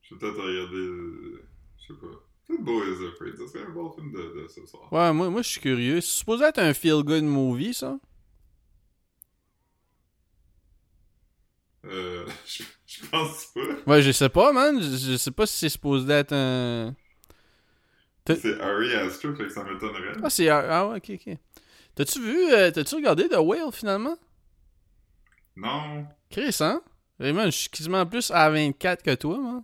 [0.02, 0.78] Je vais peut-être regarder.
[0.78, 2.08] euh, Je sais pas.
[2.48, 3.38] Peut-être Boy is Afraid.
[3.38, 4.92] Ça serait un bon film de, de ce soir.
[4.92, 6.02] Ouais, moi, moi je suis curieux.
[6.02, 7.98] C'est supposé être un feel-good movie, ça?
[11.86, 12.26] Euh.
[12.46, 13.62] Je, je pense pas.
[13.92, 14.82] Ouais, je sais pas, man.
[14.82, 16.96] Je, je sais pas si c'est supposé être un...
[18.28, 20.14] C'est Harry Astor, fait que ça m'étonnerait.
[20.24, 20.48] Ah, c'est...
[20.50, 21.38] Ah, ouais, ok, ok.
[21.96, 22.54] T'as-tu vu...
[22.54, 24.18] euh, T'as-tu regardé The Whale, finalement?
[25.56, 26.08] Non.
[26.30, 26.82] Chris, hein?
[27.24, 29.64] Je suis quasiment plus à 24 que toi, man.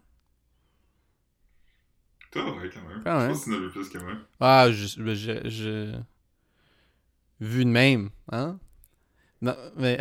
[2.32, 3.02] Toi, ouais, quand même.
[3.04, 3.32] Quand Je même.
[3.34, 4.14] pense que tu en plus que moi.
[4.40, 5.02] Ah, je...
[5.02, 6.00] ben, je, je-
[7.40, 8.60] Vu de même, hein?
[9.42, 9.98] Non, mais...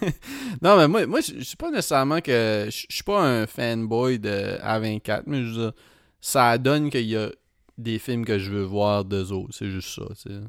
[0.62, 2.66] non, mais moi, moi je suis pas nécessairement que...
[2.68, 5.72] Je je suis pas un fanboy de A24, mais je veux dire,
[6.20, 7.30] ça donne qu'il y a
[7.78, 9.54] des films que je veux voir d'eux autres.
[9.54, 10.40] C'est juste ça, tu sais.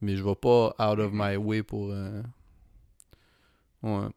[0.00, 1.90] Mais je vais pas out of my way pour...
[1.92, 2.22] euh,
[3.82, 4.08] Ouais.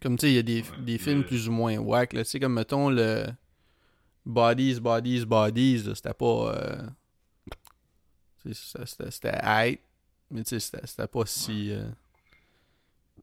[0.00, 2.10] Comme, tu sais, il y a des, des films plus ou moins whack.
[2.10, 3.26] Tu sais, comme, mettons, le...
[4.24, 6.54] Bodies, Bodies, Bodies, c'était pas...
[6.56, 6.88] euh,
[8.52, 9.80] C'était hype,
[10.30, 11.72] mais tu sais, c'était pas si...
[11.72, 11.88] euh,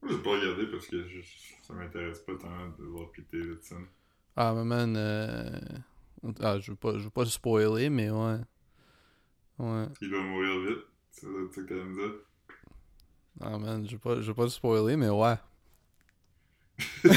[0.02, 1.20] Moi, j'ai pas regardé parce que je,
[1.62, 3.86] ça m'intéresse pas tant de voir Pete Davidson.
[4.36, 4.96] Ah, mais man...
[4.98, 5.60] euh,
[6.42, 8.38] Ah, je veux pas, je veux pas le spoiler, mais ouais.
[9.58, 9.86] Ouais.
[10.02, 10.86] Il va mourir vite.
[11.12, 12.20] C'est ça que t'allais me dire.
[13.42, 15.36] Ah, man, je veux pas, je veux pas le spoiler, mais ouais.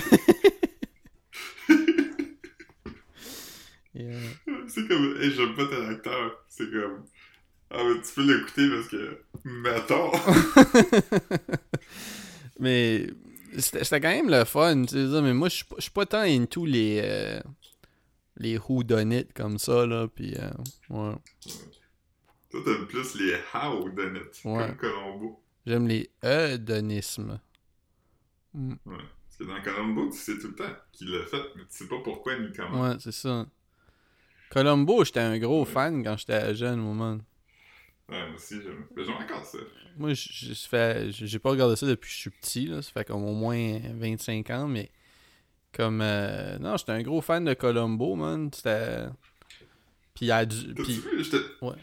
[3.94, 4.18] Yeah.
[4.68, 6.44] C'est comme, hey, j'aime pas tel acteur.
[6.48, 7.04] C'est comme,
[7.70, 10.12] ah, mais tu peux l'écouter parce que, mettons.
[12.58, 13.06] mais
[13.58, 17.00] c'était quand même le fun, tu sais, mais moi, je suis pas- tant into les...
[17.04, 17.40] euh,
[18.38, 20.34] les whodunit comme ça, là, pis...
[20.38, 20.50] euh,
[20.88, 21.14] ouais.
[22.50, 24.40] Toi, t'aimes plus les how done it.
[24.44, 24.68] Ouais.
[24.68, 25.42] Comme Colombo.
[25.66, 27.38] J'aime les eudonismes.
[28.54, 28.72] Mm.
[28.86, 28.96] Ouais.
[29.44, 31.98] Que dans Colombo, tu sais tout le temps qu'il l'a fait, mais tu sais pas
[32.02, 32.88] pourquoi ni comment.
[32.88, 33.46] Ouais, c'est ça.
[34.50, 37.18] Columbo, j'étais un gros fan quand j'étais jeune, au moment.
[38.08, 38.86] Ouais, moi aussi, j'aime.
[38.96, 39.58] J'aime encore ça.
[39.96, 42.82] Moi, j'ai pas regardé ça depuis que je suis petit, là.
[42.82, 44.90] Ça fait comme au moins 25 ans, mais
[45.72, 48.50] comme euh, non, j'étais un gros fan de Columbo, man.
[48.52, 49.06] C'était
[50.14, 51.24] puis il y a du puis vu?
[51.24, 51.74] Je Ouais.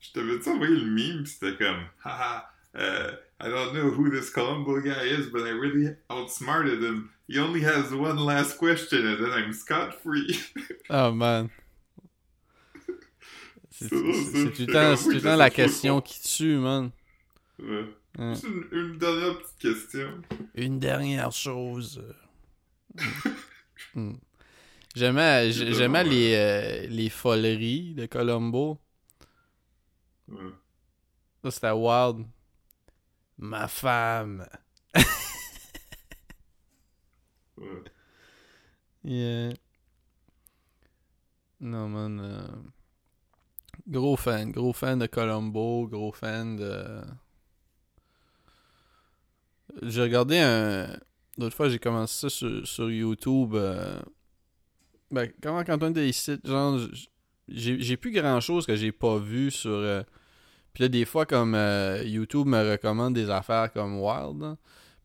[0.00, 4.30] Je t'avais-tu envoyé le meme, pis c'était comme, haha, uh, I don't know who this
[4.30, 7.10] Colombo guy is, but I really outsmarted him.
[7.28, 10.40] He only has one last question, and then I'm scot-free.
[10.90, 11.50] oh man.
[13.70, 16.90] C'est tout le temps, la question qui tue, man.
[17.60, 17.84] ouais.
[18.18, 20.22] Une, une dernière petite question.
[20.54, 22.02] Une dernière chose.
[23.94, 24.16] Hmm.
[24.94, 28.78] J'aimais, les, euh, les foleries de Columbo.
[30.28, 30.50] Ouais.
[31.42, 32.26] Ça, c'était wild.
[33.38, 34.46] Ma femme.
[39.04, 39.52] Yeah.
[41.60, 42.20] Non, man.
[42.20, 42.46] euh,
[43.86, 44.50] Gros fan.
[44.52, 45.86] Gros fan de Columbo.
[45.88, 47.02] Gros fan de.
[49.82, 50.88] J'ai regardé un.
[51.38, 53.54] L'autre fois, j'ai commencé ça sur, YouTube.
[53.54, 54.00] euh,
[55.10, 56.78] Ben, comment quand on était ici, genre,
[57.48, 59.70] j'ai plus grand chose que j'ai pas vu sur.
[59.70, 60.02] euh,
[60.78, 64.56] Puis là, des fois, comme euh, YouTube me recommande des affaires comme Wild.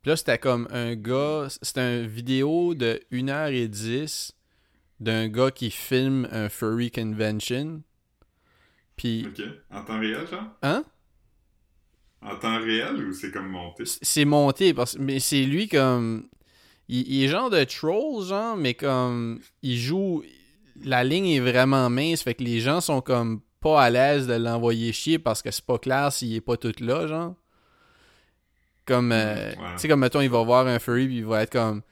[0.02, 1.48] Puis là, c'était comme un gars.
[1.62, 4.30] C'était une vidéo de 1h10
[5.00, 7.82] d'un gars qui filme un furry convention.
[8.94, 9.26] Puis.
[9.26, 9.44] Ok.
[9.72, 10.46] En temps réel, genre?
[10.62, 10.84] Hein?
[12.22, 13.82] En temps réel ou c'est comme monté?
[13.84, 16.28] C'est monté, parce mais c'est lui comme.
[16.86, 19.40] Il, il est genre de troll, genre, mais comme.
[19.62, 20.22] Il joue.
[20.84, 24.34] La ligne est vraiment mince, fait que les gens sont comme pas à l'aise de
[24.34, 27.34] l'envoyer chier parce que c'est pas clair s'il est pas tout là, genre.
[28.84, 29.10] Comme.
[29.12, 29.72] euh, Mm, ouais.
[29.72, 31.82] Tu sais, comme mettons, il va voir un furry puis il va être comme.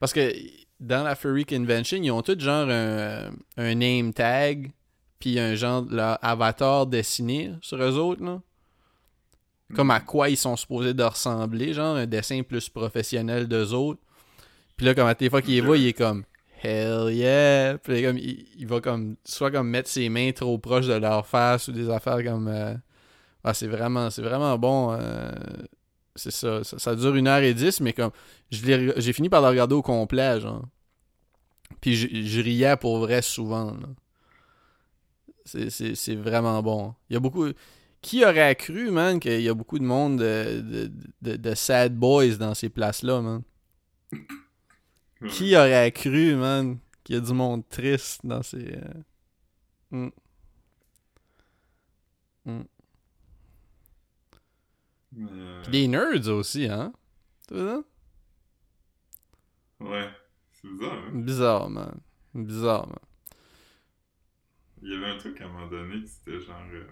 [0.00, 0.32] Parce que
[0.80, 4.72] dans la Furry Convention, ils ont tous genre un, un name tag
[5.18, 8.40] puis un genre leur avatar dessiné sur eux autres, là
[9.74, 14.00] comme à quoi ils sont supposés de ressembler, genre un dessin plus professionnel d'eux autres.
[14.78, 16.24] Puis là, comme à des fois qu'il les voit, il est comme
[16.62, 17.78] Hell yeah!
[17.78, 21.26] Puis comme, il, il va comme soit comme mettre ses mains trop proches de leur
[21.26, 22.74] face ou des affaires comme euh,
[23.44, 24.92] Ah, c'est vraiment, c'est vraiment bon.
[24.92, 25.32] euh,
[26.16, 26.96] c'est ça, ça.
[26.96, 28.10] dure une heure et dix, mais comme
[28.50, 30.64] j'ai fini par le regarder au complet, genre.
[31.80, 33.76] Puis je, riais pour vrai souvent.
[35.44, 36.94] c'est vraiment bon.
[37.08, 37.46] Il y a beaucoup.
[38.00, 40.92] Qui aurait cru, man, qu'il y a beaucoup de monde de, de,
[41.22, 43.42] de- de sad boys dans ces places-là, man?
[45.20, 45.28] Ouais.
[45.28, 48.74] Qui aurait cru, man, qu'il y a du monde triste dans ces.
[48.76, 48.94] euh,
[49.90, 50.08] hmm.
[52.44, 52.62] Hmm.
[55.16, 56.92] Euh, Pis des nerds aussi, hein?
[57.48, 57.82] Tu vois ça?
[59.80, 60.08] Ouais.
[60.52, 61.18] C'est bizarre, hein?
[61.24, 62.00] Bizarre, man.
[62.34, 62.98] Bizarre, man.
[64.82, 66.56] Il y avait un truc à un moment donné qui c'était genre.
[66.72, 66.84] euh,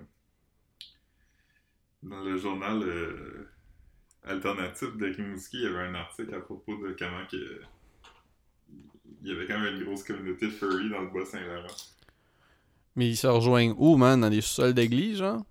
[2.03, 3.51] dans le journal euh,
[4.25, 7.63] alternatif de Rimouski, il y avait un article à propos de comment que.
[9.23, 11.75] Il y avait quand même une grosse communauté furry dans le Bas-Saint-Laurent.
[12.95, 14.21] Mais ils se rejoignent où, man?
[14.21, 15.45] Dans des sous-sols d'église, genre?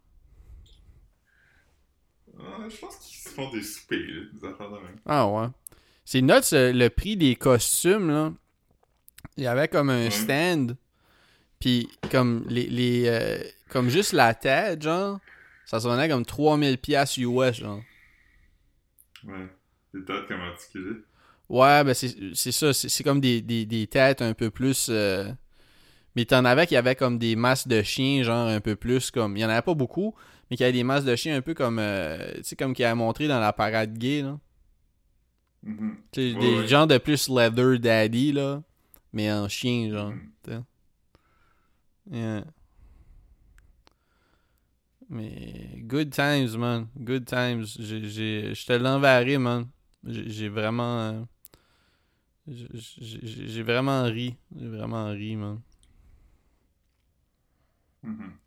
[2.40, 5.00] Ah, je pense qu'ils se font des soupers, là, des affaires de même.
[5.06, 5.48] Ah ouais.
[6.06, 8.34] C'est nuts, euh, le prix des costumes, là.
[9.38, 10.78] Il y avait comme un stand.
[11.60, 15.20] Puis comme les, les euh, comme juste la tête, genre,
[15.66, 17.82] ça se vendait comme 3000 pièces US, genre.
[19.26, 19.48] Ouais.
[19.94, 21.02] Des têtes comme articulées.
[21.50, 25.32] Ouais, ben c'est ça, c'est comme des, des, des têtes un peu plus euh,
[26.16, 29.38] mais t'en avais qui avaient comme des masses de chiens, genre un peu plus comme
[29.38, 30.16] il y en avait pas beaucoup,
[30.50, 32.86] mais qui avaient des masses de chiens un peu comme euh, tu sais comme qu'il
[32.86, 34.40] a montré dans la parade gay là.
[35.64, 35.98] Mhm.
[36.12, 38.62] Tu sais, des gens de plus leather daddy, là.
[39.12, 40.12] Mais en chien, genre.
[40.12, 40.32] Mhm.
[40.44, 40.60] t'sais.
[42.12, 42.46] Yeah.
[45.10, 46.88] Mais good times, man.
[46.98, 47.78] Good times.
[47.80, 49.68] Je te l'enverrai, man.
[50.04, 51.28] J'ai j'ai vraiment.
[52.48, 54.36] J'ai- vraiment ri.
[54.56, 55.62] J'ai vraiment ri, man.
[58.04, 58.40] Mhm.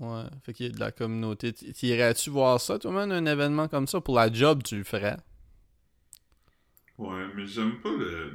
[0.00, 0.24] Ouais.
[0.42, 1.52] Fait qu'il y a de la communauté.
[1.52, 4.00] Tu tu irais-tu voir ça, toi, man, un événement comme ça?
[4.00, 5.16] Pour la job, tu le ferais.
[6.98, 8.32] Ouais, mais j'aime pas le.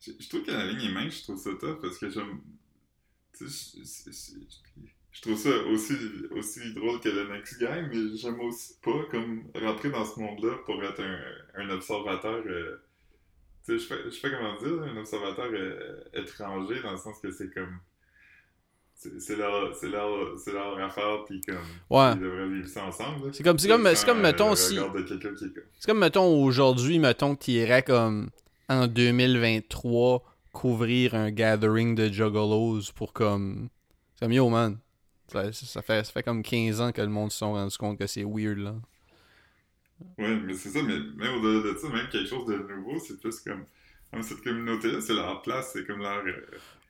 [0.00, 2.40] Je, je trouve que la ligne est mince, je trouve ça tough parce que j'aime.
[3.38, 3.78] Tu sais,
[5.16, 5.94] je- je trouve ça aussi,
[6.32, 10.56] aussi drôle que le Next Guy, mais j'aime aussi pas comme rentrer dans ce monde-là
[10.64, 12.42] pour être un, un observateur.
[12.46, 12.82] euh,
[13.66, 17.30] tu sais, je je fais comment dire, un observateur euh, étranger dans le sens que
[17.30, 17.78] c'est comme.
[18.98, 20.08] C'est leur, c'est leur,
[20.46, 21.56] leur affaire, puis comme.
[21.90, 22.12] Ouais.
[22.14, 23.34] Ils devraient vivre ça ensemble.
[23.34, 24.74] C'est comme- c'est comme- c'est comme, mettons, si-
[25.78, 28.30] C'est comme, mettons, aujourd'hui, mettons que tu irais comme
[28.70, 33.68] en 2023 couvrir un gathering de juggalos pour comme.
[34.14, 34.78] C'est comme yo, man.
[35.28, 37.98] Ça, ça fait, ça fait comme 15 ans que le monde se sont rendu compte
[37.98, 38.74] que c'est weird, là.
[40.18, 43.18] Ouais, mais c'est ça, mais même au-delà de ça, même quelque chose de nouveau, c'est
[43.20, 43.64] plus comme.
[44.12, 46.18] Comme cette communauté-là, c'est leur place, c'est comme leur.
[46.24, 46.32] euh,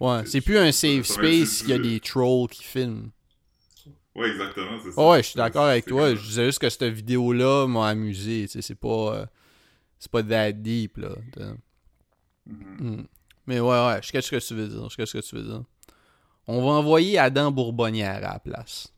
[0.00, 3.10] Ouais, C'est- plus un safe space, il y a des trolls qui filment.
[4.14, 5.00] Ouais, exactement, c'est ça.
[5.00, 6.08] Ouais, ouais, je suis d'accord avec toi.
[6.10, 9.14] comme- Je disais juste que cette vidéo-là m'a amusé, tu sais, c'est pas.
[9.16, 9.26] euh,
[9.98, 11.10] c'est pas that deep, là.
[12.46, 12.76] Mhm.
[12.80, 13.02] Hmm.
[13.46, 14.88] Mais ouais, ouais, je sais ce que tu veux dire.
[14.90, 15.62] Je sais ce que tu veux dire.
[16.48, 18.92] On va envoyer Adam Bourbonnière à la place.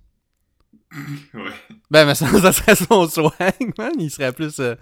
[1.35, 1.53] Ouais.
[1.91, 3.93] Ben, mais ça, ça serait son swag, man.
[3.99, 4.75] Il serait plus euh,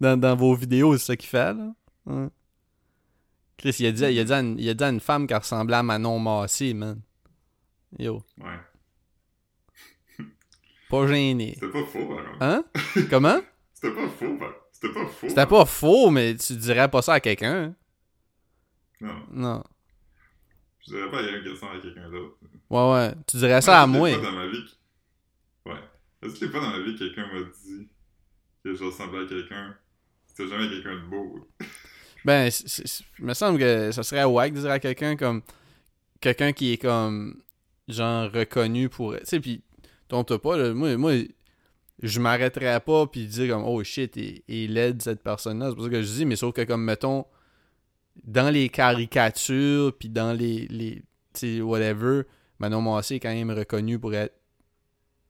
[0.00, 2.28] dans, dans vos vidéos, c'est ça qu'il fait, là.
[3.56, 5.26] Chris, il a, dit, il, a dit à une, il a dit à une femme
[5.28, 7.00] qui ressemblait à Manon Massé, man.
[7.98, 8.58] Yo, Ouais.
[10.90, 11.52] pas gêné.
[11.54, 12.42] C'était pas faux, par contre.
[12.42, 12.64] Hein?
[13.10, 13.38] Comment?
[13.72, 15.28] C'était pas faux, par C'était pas faux.
[15.28, 17.54] C'était pas faux, mais tu dirais pas ça à quelqu'un.
[17.66, 17.74] hein?
[19.00, 19.64] Non, Non.
[20.86, 22.36] Je dirais pas une question à quelqu'un d'autre.
[22.70, 23.14] Ouais, ouais.
[23.26, 24.10] Tu dirais ça à moi.
[24.10, 24.64] Est-ce que dans ma vie...
[25.66, 25.72] Ouais.
[26.22, 27.88] Est-ce a pas dans ma vie quelqu'un m'a dit
[28.64, 29.76] que je ressemblais à quelqu'un?
[30.26, 31.48] C'était jamais quelqu'un de beau.
[32.26, 35.14] Ben, c- c- c- il me semble que ça serait wack de dire à quelqu'un
[35.14, 35.42] comme.
[36.22, 37.42] Quelqu'un qui est comme.
[37.86, 39.14] Genre reconnu pour.
[39.18, 39.62] Tu sais, pis.
[40.08, 40.72] Tombe pas, là.
[40.72, 41.12] Moi, moi
[42.02, 43.64] je m'arrêterais pas pis dire comme.
[43.64, 45.68] Oh shit, il, il aide cette personne-là.
[45.68, 47.26] C'est pour ça que je dis, mais sauf que comme, mettons.
[48.22, 50.66] Dans les caricatures pis dans les.
[50.68, 50.96] les
[51.34, 52.22] tu sais, whatever.
[52.60, 54.34] Manon Massé est quand même reconnu pour être.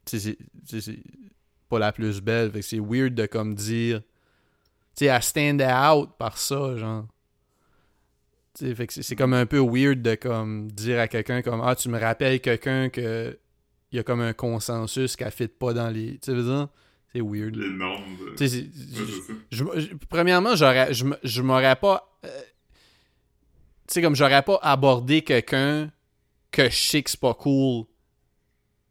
[0.04, 0.36] Tu sais,
[0.80, 0.98] c'est-
[1.70, 2.50] pas la plus belle.
[2.52, 4.00] Fait que c'est weird de comme dire
[4.96, 7.06] tu sais, à stand out par ça, genre.
[8.56, 11.60] Tu sais, fait que c'est- comme un peu weird de comme dire à quelqu'un comme
[11.64, 13.36] Ah, tu me rappelles quelqu'un que
[13.90, 16.12] il y a comme un consensus qu'elle fit pas dans les.
[16.18, 16.68] Tu sais, veux dire?
[17.12, 17.54] C'est weird.
[17.56, 18.30] Les normes de...
[18.30, 18.36] Ouais,
[19.50, 22.18] je- je- premièrement, j'aurais, je, m'aurais pas.
[23.86, 25.90] Tu sais, comme j'aurais pas abordé quelqu'un
[26.50, 27.84] que je sais que c'est pas cool.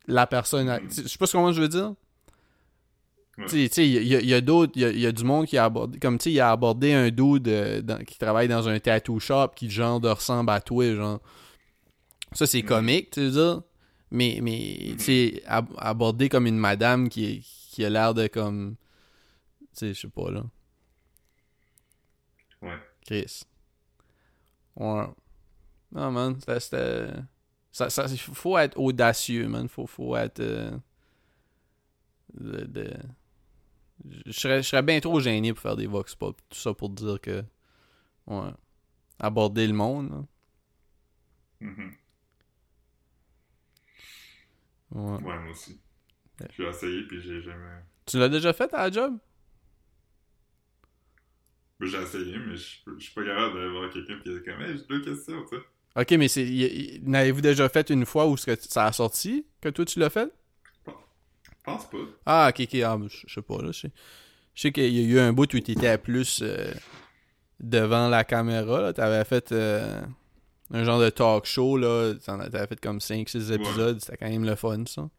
[0.08, 0.70] La personne.
[0.70, 1.94] a- Je sais pas comment je veux dire.
[3.38, 3.46] Ouais.
[3.48, 4.74] Tu sais, il y, a- il y a d'autres.
[4.76, 5.98] Il y a, il y a du monde qui a abordé.
[5.98, 9.20] Comme tu sais, il a abordé un dude euh, dans- qui travaille dans un tattoo
[9.20, 11.20] shop qui, genre, de ressemble à toi, genre.
[12.34, 12.68] Ça, c'est Mhm.
[12.68, 13.62] comique, tu veux dire?
[14.12, 17.40] Mais, mais tu sais, ab- abordé comme une madame qui,
[17.72, 18.76] qui a l'air de comme.
[19.60, 20.44] Tu sais, je sais pas, là.
[22.62, 22.78] Ouais.
[23.06, 23.44] Chris.
[24.76, 25.06] Ouais.
[25.92, 27.14] Non, man, c'était-.
[27.72, 29.68] Ça, ça, faut être audacieux, man.
[29.70, 30.40] Faut, faut être.
[30.42, 30.72] euh,
[32.34, 32.94] de, de-
[34.26, 36.40] Je serais, je serais bien trop gêné pour faire des vox pop.
[36.50, 37.44] Tout ça pour dire que.
[38.28, 38.52] Ouais.
[39.20, 40.12] Aborder le monde.
[40.12, 40.26] là.
[41.62, 41.94] Mhm.
[44.92, 45.02] Ouais.
[45.24, 45.80] Ouais, moi aussi.
[46.58, 47.84] J'ai essayé, puis j'ai jamais.
[48.06, 49.18] Tu l'as déjà fait à la job?
[51.86, 54.86] J'ai essayé, mais je suis pas capable d'aller voir quelqu'un qui est comme, hey, j'ai
[54.88, 55.64] deux questions, tu sais.
[55.96, 57.00] Ok, mais c'est.
[57.04, 58.56] N'avez-vous déjà fait une fois où ça
[58.86, 60.32] a sorti que toi tu l'as fait?
[60.88, 60.92] Je
[61.64, 61.98] pense pas.
[62.26, 62.80] Ah, ok, ok.
[62.84, 63.72] Ah, je sais pas, là.
[63.72, 63.88] Je
[64.56, 66.74] sais, qu'il y a eu un bout où tu étais plus euh,
[67.60, 68.94] devant la caméra, là.
[68.94, 70.02] T'avais fait euh,
[70.72, 72.14] un genre de talk show, là.
[72.26, 74.00] T'avais fait comme 5-6 épisodes.
[74.00, 75.10] C'était quand même le fun, ça.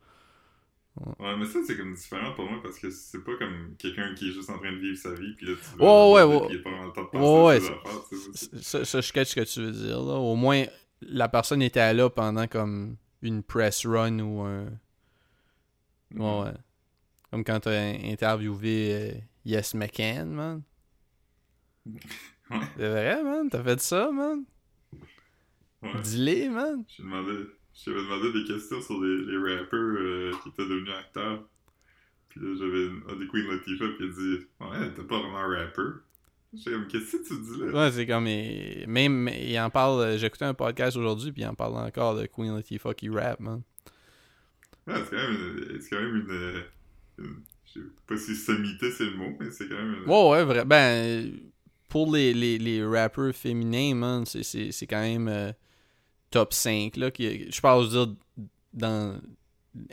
[1.18, 4.28] Ouais, mais ça, c'est comme différent pour moi parce que c'est pas comme quelqu'un qui
[4.28, 6.46] est juste en train de vivre sa vie, puis là, tu Ouais, vas- ouais, ouais.
[6.46, 9.44] puis il pas temps de penser Ouais, à ouais, Ça, ça, je catch ce que
[9.44, 10.14] tu veux dire, là.
[10.14, 10.64] Au moins,
[11.02, 14.66] la personne était là pendant comme une press run ou un.
[16.14, 16.52] Ouais, ouais.
[17.32, 19.12] Comme quand t'as in- interviewé euh,
[19.44, 20.62] Yes McCann, man.
[22.50, 22.58] Ouais.
[22.76, 23.48] C'est vrai, man?
[23.50, 24.44] T'as fait ça, man?
[25.82, 26.00] Ouais.
[26.02, 26.84] Dis-les, man.
[26.88, 27.32] J'ai demandé,
[27.74, 31.44] j'avais demandé des questions sur les, les rappers euh, qui étaient devenus acteurs.
[32.28, 35.38] Puis là, j'avais un des Queen Latifah, puis il a dit Ouais, t'es pas vraiment
[35.38, 35.82] un rapper.
[36.52, 37.66] J'étais comme Qu'est-ce que tu dis là?
[37.86, 38.26] Ouais, c'est comme.
[38.26, 40.00] il- Même, il en parle.
[40.02, 43.08] euh, J'ai écouté un podcast aujourd'hui, puis il en parle encore de Queen Latifah qui
[43.08, 43.62] rap, man.
[44.86, 45.80] Ouais, c'est quand même une.
[45.80, 46.62] C'est quand même une.
[47.24, 49.94] une- je sais pas si sommité c'est le mot, mais c'est quand même.
[50.04, 50.64] une- Ouais, ouais, vrai.
[50.64, 51.32] Ben,
[51.88, 55.52] pour les, les, les rappeurs féminins, man, c'est- c'est c'est quand même euh,
[56.34, 57.12] top 5, là.
[57.12, 58.14] Qui, je veux dire,
[58.72, 59.20] dans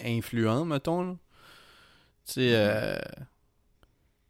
[0.03, 1.15] influent, mettons, là.
[2.25, 2.99] Tu sais, euh...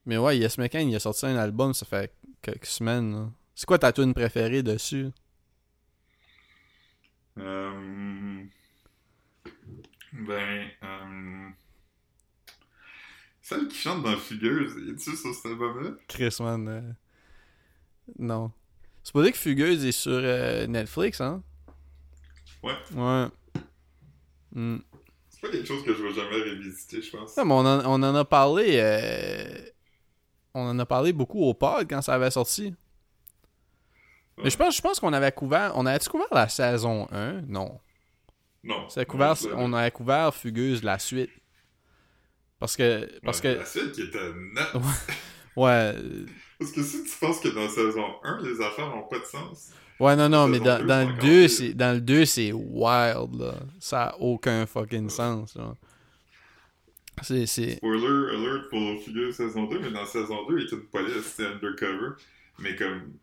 [0.06, 3.32] Mais ouais, Yes McCann, il a sorti un album, ça fait quelques semaines.
[3.56, 5.08] C'est quoi ta tune préférée dessus?
[7.38, 8.44] Euh,
[10.12, 10.68] Ben.
[10.84, 11.50] Euh...
[13.42, 15.92] Celle qui chante dans Fugueuse, es-tu sur cet album-là?
[16.10, 16.68] Chris, man.
[16.68, 16.82] euh,
[18.20, 18.52] Non.
[19.04, 20.20] C'est pas dire que Fugueuse est sur
[20.68, 21.42] Netflix, hein?
[22.64, 22.74] Ouais.
[22.96, 23.28] Ouais.
[24.54, 24.78] Hmm.
[25.30, 27.36] C'est pas quelque chose que je vais jamais révisiter, je pense.
[27.36, 28.78] Ouais, mais on en, on en a parlé.
[28.80, 29.66] euh,
[30.54, 32.76] On en a parlé beaucoup au pod quand ça avait sorti.
[34.44, 35.72] Mais je pense, je pense qu'on avait couvert.
[35.76, 37.80] On avait-tu couvert la saison 1 Non.
[38.64, 38.88] Non.
[39.08, 41.30] Couvert, Ouais, on avait couvert Fugueuse la suite.
[42.60, 43.10] Parce que.
[43.24, 43.60] Parce Ouais, que.
[43.60, 44.74] La suite qui était nette.
[45.56, 45.70] Ouais.
[45.96, 46.26] euh,
[46.60, 49.72] Parce que si tu penses que dans saison 1, les affaires n'ont pas de sens.
[50.02, 51.50] Ouais, non, non, mais dans, dans le encore 2, pire.
[51.50, 51.74] c'est.
[51.74, 53.54] Dans le 2, c'est wild, là.
[53.80, 55.74] Ça a aucun fucking sens, là.
[57.22, 57.46] C'est.
[57.46, 57.76] c'est...
[57.78, 61.46] Spoiler alert pour Figure saison 2, mais dans saison 2, il est une police, c'est
[61.46, 62.16] undercover.
[62.60, 63.14] Mais comme.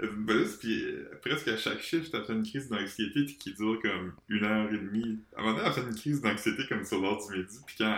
[0.00, 3.78] Une police, puis euh, presque à chaque shift, elle fait une crise d'anxiété qui dure
[3.80, 5.18] comme une heure et demie.
[5.36, 7.76] À un moment donné, elle fait une crise d'anxiété comme sur l'heure du midi, puis
[7.78, 7.94] quand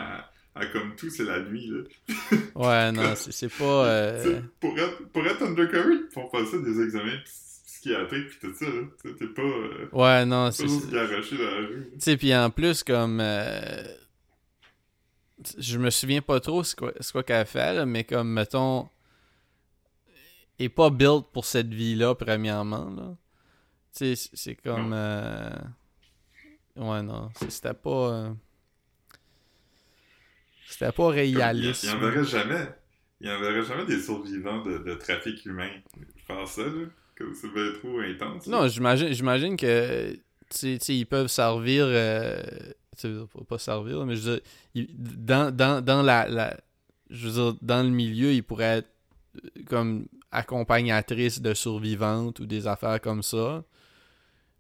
[0.57, 2.37] elle, elle comme tout, c'est la nuit, là.
[2.57, 3.64] Ouais, non, c'est, c'est pas.
[3.87, 7.53] euh, Pour, être, pour être undercover, ils font passer des examens psy-
[7.85, 8.82] psychiatriques, puis tout ça, là.
[9.03, 9.43] Sais, T'es pas.
[9.43, 10.64] euh, Ouais, non, c'est.
[10.66, 13.20] Tu sais, puis en plus, comme.
[13.20, 13.85] euh,
[15.59, 18.89] Je me souviens pas trop c'est quoi, qu'elle fait, là, mais comme, mettons.
[20.59, 23.16] est pas built pour cette vie-là, premièrement, là.
[23.97, 24.93] Tu sais, c'est- comme.
[24.95, 25.51] euh,
[26.76, 27.91] Ouais, non, c'était pas.
[28.12, 28.30] euh,
[30.66, 31.85] C'était pas Comme, Il réaliste.
[31.85, 32.68] il enverrait jamais.
[33.20, 35.70] Il enverrait jamais des survivants de, de trafic humain.
[36.26, 36.87] Faire ça, là.
[37.16, 38.46] Comme c'est bien trop intense.
[38.48, 40.18] Non, j'imagine, que tu
[40.50, 41.84] sais, tu sais, ils peuvent servir.
[41.86, 42.42] euh,
[42.96, 43.12] tu sais,
[43.48, 44.42] pas- servir, là, mais je veux dire,
[44.74, 44.88] ils-
[45.24, 46.56] dans, dans, dans la, la-
[47.10, 48.90] Je veux dire, dans le milieu, ils pourraient être
[49.44, 53.62] euh, comme accompagnatrices de survivantes ou des affaires comme ça.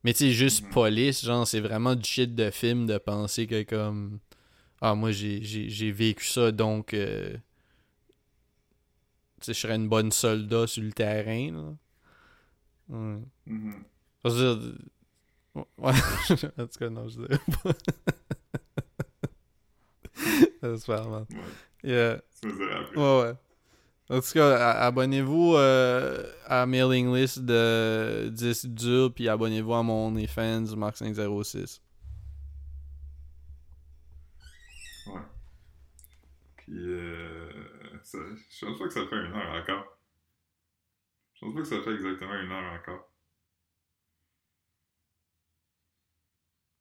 [0.04, 0.70] Mais tu sais, juste Mhm.
[0.70, 4.20] police, genre, c'est vraiment du shit de film de penser que comme.
[4.80, 6.92] Ah, moi, j'ai, j'ai, j'ai vécu ça, donc.
[6.94, 7.32] euh,
[9.40, 11.74] tu sais, je serais une bonne soldat sur le terrain, là.
[12.88, 14.74] Je veux dire,
[15.54, 15.92] Ouais.
[16.58, 17.72] en tout cas, non, je dirais pas.
[20.62, 21.26] J'espère, man.
[21.30, 22.22] Ouais, Yeah.
[22.30, 22.46] c'est.
[22.48, 23.34] Ouais, ouais.
[24.10, 29.82] En tout cas, a- abonnez-vous euh, à mailing list de 10 dur, puis abonnez-vous à
[29.82, 31.80] mon OnlyFans, Mark506.
[35.06, 35.20] Ouais.
[36.56, 37.50] Puis, euh,
[38.02, 38.18] ça,
[38.50, 39.93] je pense pas que ça fait une heure encore.
[41.44, 43.13] Pense pas que ça fait exactement une heure encore.